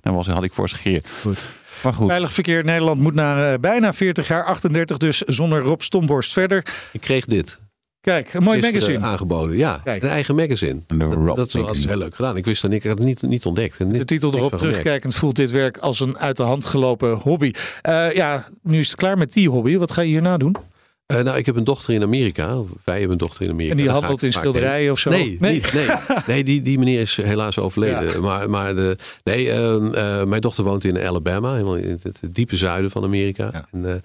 [0.00, 0.68] Dan was, had ik voor
[1.22, 1.46] Goed.
[1.82, 2.08] Maar goed.
[2.08, 6.32] Veilig verkeer in Nederland moet na uh, bijna 40 jaar, 38 dus, zonder Rob Stomborst
[6.32, 6.66] verder.
[6.92, 7.58] Ik kreeg dit.
[8.00, 8.98] Kijk, een mooi magazine.
[8.98, 9.80] Uh, aangeboden, ja.
[9.84, 10.02] Kijk.
[10.02, 10.80] Een eigen magazine.
[10.86, 12.36] Dat, dat, dat is heel leuk gedaan.
[12.36, 13.78] Ik wist dat ik had het niet, niet ontdekt.
[13.78, 17.52] Niet, de titel erop terugkijkend voelt dit werk als een uit de hand gelopen hobby.
[17.88, 19.76] Uh, ja, nu is het klaar met die hobby.
[19.76, 20.56] Wat ga je hierna doen?
[21.10, 22.62] Uh, nou, ik heb een dochter in Amerika.
[22.84, 23.76] Wij hebben een dochter in Amerika.
[23.76, 25.10] En die handelt in schilderijen of zo?
[25.10, 25.52] Nee, nee.
[25.52, 25.86] Niet, nee.
[26.26, 28.08] nee die, die meneer is helaas overleden.
[28.08, 28.20] Ja.
[28.20, 32.56] Maar, maar de, nee, uh, uh, mijn dochter woont in Alabama, helemaal in het diepe
[32.56, 33.50] zuiden van Amerika.
[33.52, 33.66] Ja.
[33.72, 34.02] En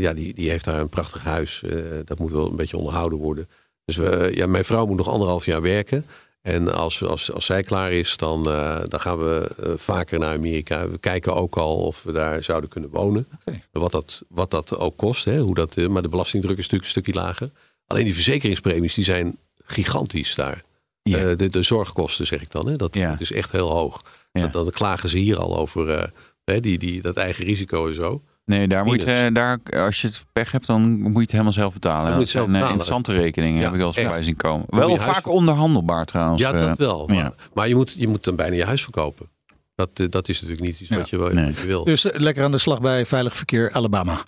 [0.00, 1.62] ja, die, die heeft daar een prachtig huis.
[2.04, 3.48] dat moet wel een beetje onderhouden worden.
[3.84, 6.04] Dus we, ja, mijn vrouw moet nog anderhalf jaar werken.
[6.42, 10.36] En als, als, als zij klaar is, dan, uh, dan gaan we uh, vaker naar
[10.36, 10.88] Amerika.
[10.88, 13.28] We kijken ook al of we daar zouden kunnen wonen.
[13.40, 13.62] Okay.
[13.72, 15.24] Wat, dat, wat dat ook kost.
[15.24, 17.50] Hè, hoe dat, uh, maar de belastingdruk is natuurlijk een stukje lager.
[17.86, 20.66] Alleen die verzekeringspremies die zijn gigantisch daar.
[21.02, 22.68] De, de zorgkosten zeg ik dan.
[22.68, 24.00] Hè, dat, is echt heel hoog.
[24.32, 24.40] Ja.
[24.40, 26.12] Dat, dan klagen ze hier al over
[26.44, 28.22] die, die, dat eigen risico en zo.
[28.48, 31.52] Nee, daar moet je, daar, als je het pech hebt, dan moet je het helemaal
[31.52, 32.12] zelf betalen.
[32.12, 32.68] moet je zelf betalen.
[32.68, 34.66] interessante rekeningen ja, heb ik al eens voorbij zien komen.
[34.68, 35.24] Wel vaak huis...
[35.24, 36.42] onderhandelbaar trouwens.
[36.42, 37.06] Ja, dat wel.
[37.06, 37.34] Maar, ja.
[37.54, 39.28] maar, je, moet, je moet dan bijna je huis verkopen.
[39.74, 41.46] Dat, dat is natuurlijk niet iets wat, je, nee.
[41.46, 41.84] wat je wil.
[41.84, 44.22] Dus lekker aan de slag bij Veilig Verkeer Alabama.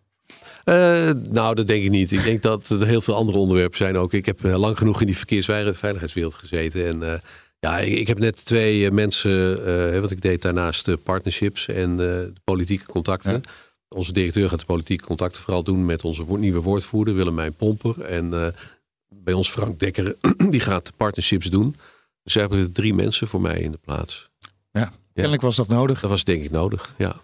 [0.64, 2.12] Uh, nou, dat denk ik niet.
[2.12, 4.12] Ik denk dat er heel veel andere onderwerpen zijn ook.
[4.12, 6.86] Ik heb lang genoeg in die verkeersveiligheidswereld gezeten.
[6.86, 7.12] En uh,
[7.60, 12.86] ja, ik, ik, heb net twee uh, mensen, want ik deed daarnaast partnerships en politieke
[12.86, 13.32] contacten.
[13.32, 13.40] Ja.
[13.96, 18.00] Onze directeur gaat de politieke contacten vooral doen met onze nieuwe woordvoerder Willemijn Pomper.
[18.04, 18.46] En uh,
[19.08, 20.16] bij ons Frank Dekker,
[20.50, 21.76] die gaat partnerships doen.
[22.22, 24.30] Dus we hebben drie mensen voor mij in de plaats.
[24.72, 26.00] Ja, kennelijk was dat nodig.
[26.00, 27.16] Dat was denk ik nodig, ja.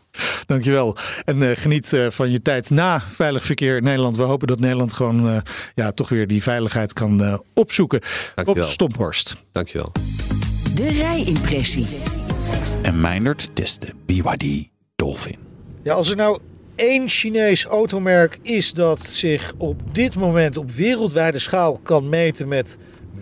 [0.47, 0.97] Dankjewel.
[1.25, 4.17] En uh, geniet uh, van je tijd na veilig verkeer in Nederland.
[4.17, 5.39] We hopen dat Nederland gewoon uh,
[5.75, 8.01] ja, toch weer die veiligheid kan opzoeken.
[8.35, 8.65] Dankjewel.
[8.65, 9.43] Op Stomphorst.
[9.53, 9.93] Dankjewel.
[10.75, 11.87] De rijimpressie.
[12.83, 15.39] En Meindert test de BYD Dolphin.
[15.83, 16.41] Ja, als er nou
[16.77, 22.79] één Chinees automerk is dat zich op dit moment op wereldwijde schaal kan meten met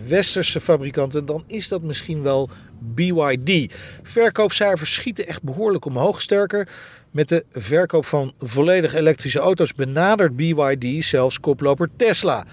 [0.07, 2.49] westerse fabrikanten, dan is dat misschien wel
[2.79, 3.73] BYD.
[4.03, 6.21] Verkoopcijfers schieten echt behoorlijk omhoog.
[6.21, 6.67] Sterker,
[7.11, 12.45] met de verkoop van volledig elektrische auto's benadert BYD zelfs koploper Tesla.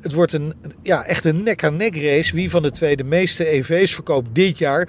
[0.00, 2.34] Het wordt een, ja, echt een nek-aan-nek race.
[2.34, 4.88] Wie van de twee de meeste EV's verkoopt dit jaar.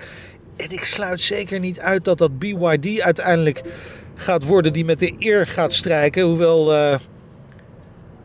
[0.55, 3.61] En ik sluit zeker niet uit dat dat BYD uiteindelijk
[4.19, 6.23] gaat worden die met de eer gaat strijken.
[6.23, 6.95] Hoewel uh,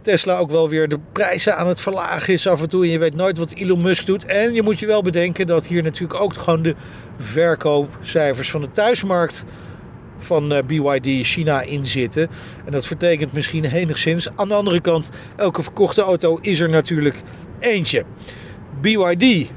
[0.02, 2.84] Tesla ook wel weer de prijzen aan het verlagen is af en toe.
[2.84, 4.24] En je weet nooit wat Elon Musk doet.
[4.24, 6.74] En je moet je wel bedenken dat hier natuurlijk ook gewoon de
[7.18, 9.44] verkoopcijfers van de thuismarkt
[10.18, 12.28] van uh, BYD China in zitten.
[12.64, 14.28] En dat vertekent misschien enigszins.
[14.36, 17.22] Aan de andere kant, elke verkochte auto is er natuurlijk
[17.58, 18.04] eentje.
[18.80, 19.50] BYD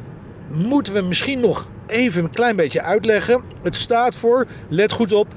[0.51, 3.41] moeten we misschien nog even een klein beetje uitleggen.
[3.63, 5.27] Het staat voor, let goed op,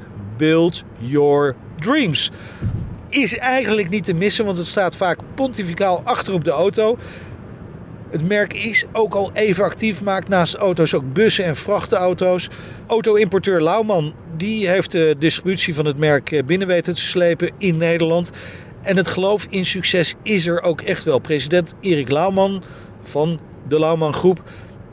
[0.41, 2.31] Build Your Dreams.
[3.09, 6.99] Is eigenlijk niet te missen, want het staat vaak pontificaal achter op de auto.
[8.11, 12.49] Het merk is ook al even actief, maakt naast auto's ook bussen en vrachtauto's.
[12.87, 17.77] Auto-importeur Lauwman die heeft de distributie van het merk eh, binnen weten te slepen in
[17.77, 18.31] Nederland.
[18.83, 21.19] En het geloof in succes is er ook echt wel.
[21.19, 22.63] President Erik Lauwman
[23.03, 24.43] van de Lauwman Groep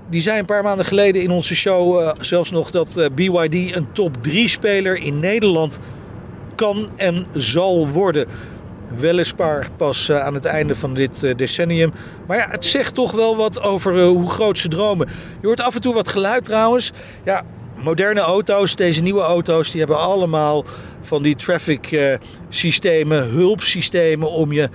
[0.09, 3.75] die zei een paar maanden geleden in onze show uh, zelfs nog dat eh, BYD
[3.75, 5.79] een top 3 speler in Nederland
[6.55, 8.27] kan en zal worden.
[8.97, 11.93] Weliswaar pas uh, aan het einde van dit decennium.
[12.27, 15.07] Maar ja, het zegt toch wel wat over hoe groot ze dromen.
[15.41, 16.91] Je hoort af en toe wat geluid trouwens.
[17.23, 17.43] Ja,
[17.75, 20.65] moderne auto's, deze nieuwe auto's, die hebben allemaal
[21.01, 22.17] van die traffic
[22.49, 24.69] systemen, hulpsystemen om je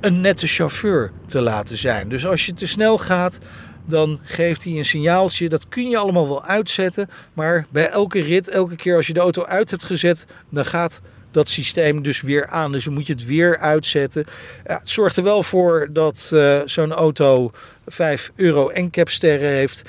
[0.00, 2.08] een nette chauffeur te laten zijn.
[2.08, 3.38] Dus als je te snel gaat,
[3.84, 5.48] dan geeft hij een signaaltje.
[5.48, 7.10] Dat kun je allemaal wel uitzetten.
[7.32, 11.00] Maar bij elke rit, elke keer als je de auto uit hebt gezet, dan gaat
[11.30, 12.72] dat systeem dus weer aan.
[12.72, 14.24] Dus dan moet je het weer uitzetten.
[14.66, 17.50] Ja, het zorgt er wel voor dat uh, zo'n auto
[17.86, 19.82] 5 euro NCAP-sterren heeft.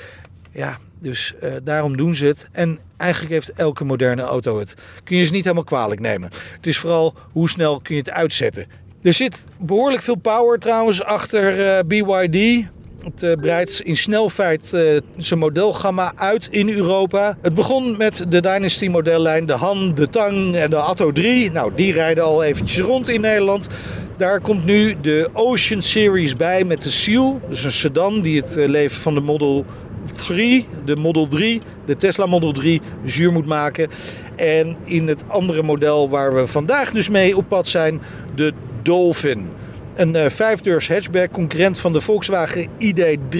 [0.52, 2.48] Ja, dus uh, daarom doen ze het.
[2.52, 4.74] En eigenlijk heeft elke moderne auto het.
[5.04, 6.30] Kun je ze niet helemaal kwalijk nemen.
[6.56, 8.66] Het is vooral hoe snel kun je het uitzetten.
[9.02, 12.66] Er zit behoorlijk veel power trouwens achter uh, BYD.
[13.04, 17.36] Het uh, breidt in snelheid uh, zijn modelgamma uit in Europa.
[17.42, 21.50] Het begon met de Dynasty modellijn, de Han, de Tang en de Atto 3.
[21.52, 23.68] Nou, die rijden al eventjes rond in Nederland.
[24.16, 27.40] Daar komt nu de Ocean Series bij met de Seal.
[27.48, 29.64] Dus een sedan die het uh, leven van de Model
[30.12, 33.88] 3, de Model 3, de Tesla Model 3 zuur moet maken.
[34.36, 38.00] En in het andere model waar we vandaag dus mee op pad zijn,
[38.34, 38.52] de
[38.82, 39.48] Dolphin.
[39.94, 43.38] Een uh, vijfdeurs hatchback, concurrent van de Volkswagen ID3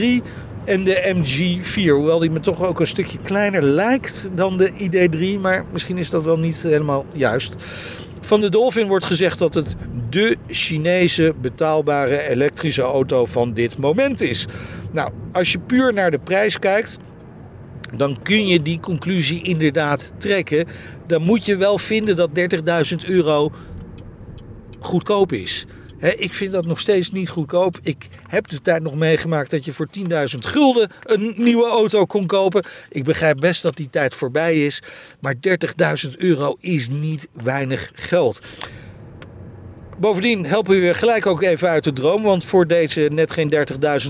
[0.64, 1.90] en de MG4.
[1.90, 6.10] Hoewel die me toch ook een stukje kleiner lijkt dan de ID3, maar misschien is
[6.10, 7.54] dat wel niet helemaal juist.
[8.20, 9.76] Van de Dolphin wordt gezegd dat het
[10.10, 14.46] de Chinese betaalbare elektrische auto van dit moment is.
[14.90, 16.98] Nou, als je puur naar de prijs kijkt,
[17.96, 20.66] dan kun je die conclusie inderdaad trekken.
[21.06, 22.30] Dan moet je wel vinden dat
[23.02, 23.52] 30.000 euro
[24.80, 25.66] goedkoop is
[26.12, 27.78] ik vind dat nog steeds niet goedkoop.
[27.82, 32.26] Ik heb de tijd nog meegemaakt dat je voor 10.000 gulden een nieuwe auto kon
[32.26, 32.64] kopen.
[32.90, 34.82] Ik begrijp best dat die tijd voorbij is.
[35.20, 35.34] Maar
[36.04, 38.40] 30.000 euro is niet weinig geld.
[39.98, 42.22] Bovendien helpen we gelijk ook even uit de droom.
[42.22, 43.54] Want voor deze net geen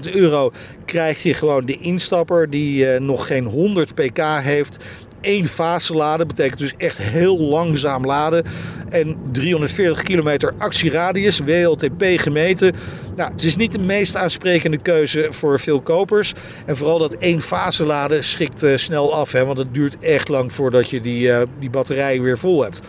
[0.05, 0.53] 30.000 euro
[0.84, 4.78] krijg je gewoon de instapper die uh, nog geen 100 pk heeft
[5.25, 6.27] één fase laden.
[6.27, 8.45] Betekent dus echt heel langzaam laden.
[8.89, 12.75] En 340 kilometer actieradius, WLTP gemeten.
[13.16, 16.33] Nou, het is niet de meest aansprekende keuze voor veel kopers.
[16.66, 19.33] En vooral dat één fase laden schikt uh, snel af.
[19.33, 22.81] Hè, want het duurt echt lang voordat je die, uh, die batterij weer vol hebt.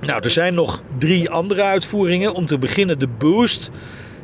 [0.00, 2.34] Nou, er zijn nog drie andere uitvoeringen.
[2.34, 3.70] Om te beginnen de Boost.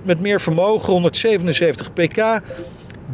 [0.02, 2.40] Met meer vermogen, 177 pk.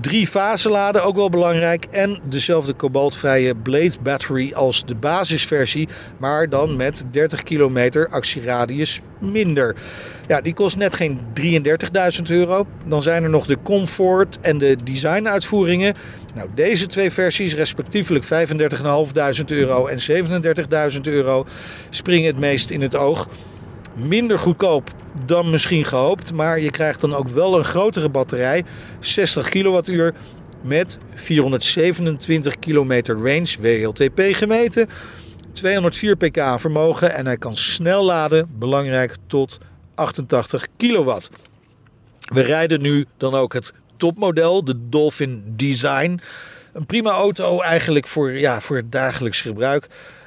[0.01, 1.85] Drie fase laden, ook wel belangrijk.
[1.91, 5.89] En dezelfde kobaltvrije Blade Battery als de basisversie.
[6.19, 9.77] Maar dan met 30 kilometer actieradius minder.
[10.27, 12.67] Ja, die kost net geen 33.000 euro.
[12.87, 15.95] Dan zijn er nog de Comfort en de design uitvoeringen.
[16.35, 19.99] Nou, deze twee versies, respectievelijk 35.500 euro en
[20.93, 21.47] 37.000 euro,
[21.91, 23.29] springen het meest in het oog.
[23.95, 24.91] Minder goedkoop
[25.27, 26.33] dan misschien gehoopt.
[26.33, 28.65] Maar je krijgt dan ook wel een grotere batterij,
[29.01, 30.15] 60 kilowattuur
[30.63, 34.89] met 427 kilometer range WLTP gemeten.
[35.53, 39.59] 204 pk vermogen en hij kan snel laden, belangrijk tot
[39.95, 41.31] 88 kilowatt.
[42.21, 46.21] We rijden nu dan ook het topmodel, de Dolphin Design.
[46.73, 49.87] Een prima auto eigenlijk voor, ja, voor het dagelijks gebruik.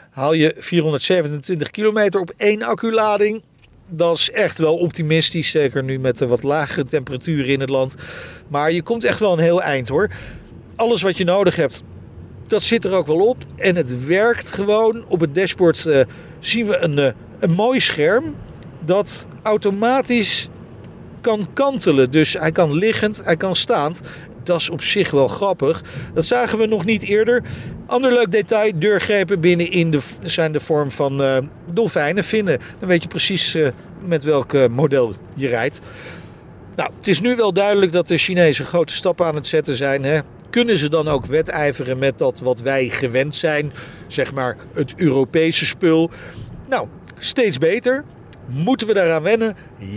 [0.09, 3.43] Haal je 427 kilometer op één acculading.
[3.89, 7.95] Dat is echt wel optimistisch, zeker nu met de wat lagere temperaturen in het land.
[8.47, 10.09] Maar je komt echt wel een heel eind hoor.
[10.75, 11.83] Alles wat je nodig hebt,
[12.47, 13.37] dat zit er ook wel op.
[13.55, 15.05] En het werkt gewoon.
[15.07, 16.01] Op het dashboard uh,
[16.39, 17.07] zien we een, uh,
[17.39, 18.35] een mooi scherm
[18.85, 20.49] dat automatisch
[21.21, 22.11] kan kantelen.
[22.11, 24.01] Dus hij kan liggend, hij kan staand.
[24.43, 25.83] Dat is op zich wel grappig.
[26.13, 27.43] Dat zagen we nog niet eerder.
[27.85, 31.37] Ander leuk detail, deurgrepen binnenin de, zijn de vorm van uh,
[31.71, 32.59] dolfijnen vinden.
[32.79, 33.67] Dan weet je precies uh,
[34.05, 35.79] met welk uh, model je rijdt.
[36.75, 40.03] Nou, het is nu wel duidelijk dat de Chinezen grote stappen aan het zetten zijn.
[40.03, 40.19] Hè?
[40.49, 43.73] Kunnen ze dan ook wedijveren met dat wat wij gewend zijn?
[44.07, 46.09] Zeg maar het Europese spul.
[46.69, 46.87] Nou,
[47.17, 48.03] steeds beter.
[48.47, 49.55] Moeten we daaraan wennen?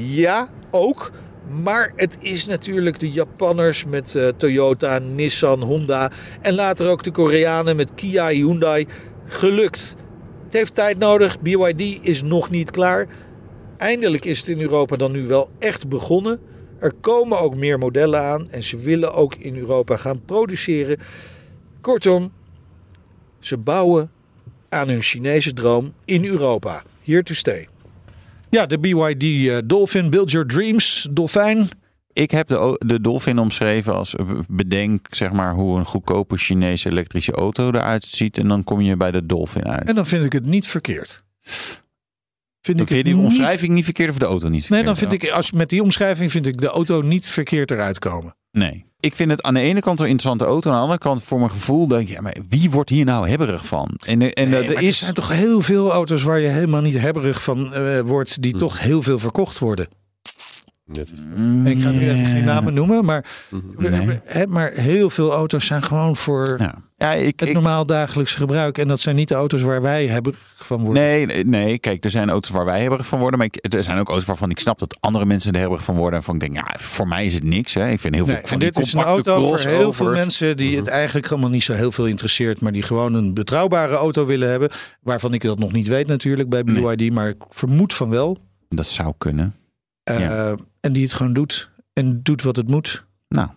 [0.09, 1.11] Ja, ook.
[1.49, 7.11] Maar het is natuurlijk de Japanners met uh, Toyota, Nissan, Honda en later ook de
[7.11, 8.87] Koreanen met Kia, Hyundai
[9.25, 9.97] gelukt.
[10.45, 11.41] Het heeft tijd nodig.
[11.41, 13.07] BYD is nog niet klaar.
[13.77, 16.41] Eindelijk is het in Europa dan nu wel echt begonnen.
[16.79, 20.99] Er komen ook meer modellen aan en ze willen ook in Europa gaan produceren.
[21.81, 22.33] Kortom,
[23.39, 24.11] ze bouwen
[24.69, 26.83] aan hun Chinese droom in Europa.
[27.03, 27.69] Here to stay.
[28.57, 31.69] Ja, de BYD uh, Dolphin, Build Your Dreams, Dolfijn.
[32.13, 36.91] Ik heb de, de Dolphin omschreven als eh, bedenk zeg maar hoe een goedkope Chinese
[36.91, 39.89] elektrische auto eruit ziet en dan kom je bij de Dolphin uit.
[39.89, 41.25] En dan vind ik het niet verkeerd.
[41.41, 43.71] Vind dan ik vind je die omschrijving niet...
[43.71, 44.85] niet verkeerd of de auto niet verkeerd?
[44.85, 47.99] Nee, dan vind ik als met die omschrijving vind ik de auto niet verkeerd eruit
[47.99, 48.37] komen.
[48.59, 48.85] Nee.
[49.01, 50.71] Ik vind het aan de ene kant een interessante auto.
[50.71, 53.29] Aan de andere kant voor mijn gevoel denk ik, ja, maar wie wordt hier nou
[53.29, 53.89] hebberig van?
[54.07, 54.87] En, en nee, er, is...
[54.87, 58.53] er zijn toch heel veel auto's waar je helemaal niet hebberig van uh, wordt, die
[58.53, 58.59] hm.
[58.59, 59.89] toch heel veel verkocht worden.
[61.37, 63.25] Mm, ik ga nu even geen namen noemen, maar,
[63.79, 64.47] nee.
[64.47, 66.75] maar heel veel auto's zijn gewoon voor ja.
[66.99, 68.79] Ja, ik, het normaal dagelijks gebruik.
[68.79, 71.03] En dat zijn niet de auto's waar wij hebben van worden.
[71.03, 73.39] Nee, nee, kijk, er zijn auto's waar wij hebben van worden.
[73.39, 75.97] Maar ik, er zijn ook auto's waarvan ik snap dat andere mensen er hebben van
[75.97, 76.19] worden.
[76.19, 77.75] En van ik denk, ja, voor mij is het niks.
[77.75, 77.89] Hè.
[77.89, 80.77] Ik vind heel veel nee, van dit is een auto voor heel veel mensen die
[80.77, 82.61] het eigenlijk helemaal niet zo heel veel interesseert.
[82.61, 84.71] Maar die gewoon een betrouwbare auto willen hebben.
[85.03, 86.99] Waarvan ik dat nog niet weet natuurlijk bij BYD.
[86.99, 87.13] Nee.
[87.13, 88.39] Maar ik vermoed van wel.
[88.69, 89.55] Dat zou kunnen.
[90.11, 91.71] Uh, En die het gewoon doet.
[91.93, 93.05] En doet wat het moet.
[93.29, 93.49] Nou,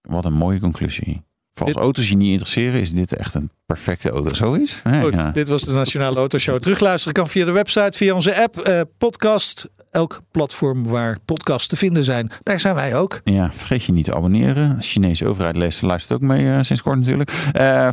[0.00, 1.22] wat een mooie conclusie.
[1.52, 4.34] Voor als auto's je niet interesseren, is dit echt een perfecte auto.
[4.34, 4.80] Zoiets.
[5.02, 5.30] Goed, ja.
[5.30, 6.58] dit was de Nationale Autoshow.
[6.58, 9.68] Terugluisteren kan via de website, via onze app, eh, podcast.
[9.90, 13.20] Elk platform waar podcasts te vinden zijn, daar zijn wij ook.
[13.24, 14.76] Ja, vergeet je niet te abonneren.
[14.76, 17.30] De Chinese overheid leest, luistert ook mee uh, sinds kort natuurlijk.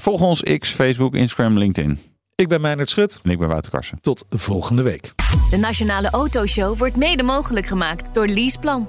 [0.02, 2.00] Volg ons X, Facebook, Instagram, LinkedIn.
[2.36, 3.20] Ik ben Meijnerd Schut.
[3.24, 4.02] En ik ben Wouter Karsen.
[4.02, 5.14] Tot volgende week.
[5.50, 8.88] De Nationale Autoshow wordt mede mogelijk gemaakt door Leaseplan.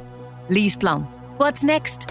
[0.49, 1.09] Leaseplan.
[1.39, 2.05] What's next?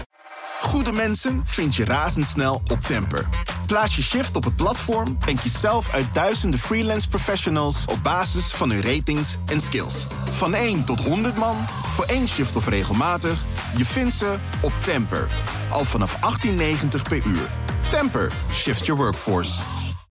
[0.60, 3.28] Goede mensen vind je razendsnel op Temper.
[3.66, 8.52] Plaats je shift op het platform en kies zelf uit duizenden freelance professionals op basis
[8.52, 10.06] van hun ratings en skills.
[10.30, 11.56] Van 1 tot 100 man,
[11.90, 13.44] voor één shift of regelmatig,
[13.76, 15.26] je vindt ze op Temper.
[15.70, 17.48] Al vanaf 18,90 per uur.
[17.90, 19.62] Temper, shift your workforce.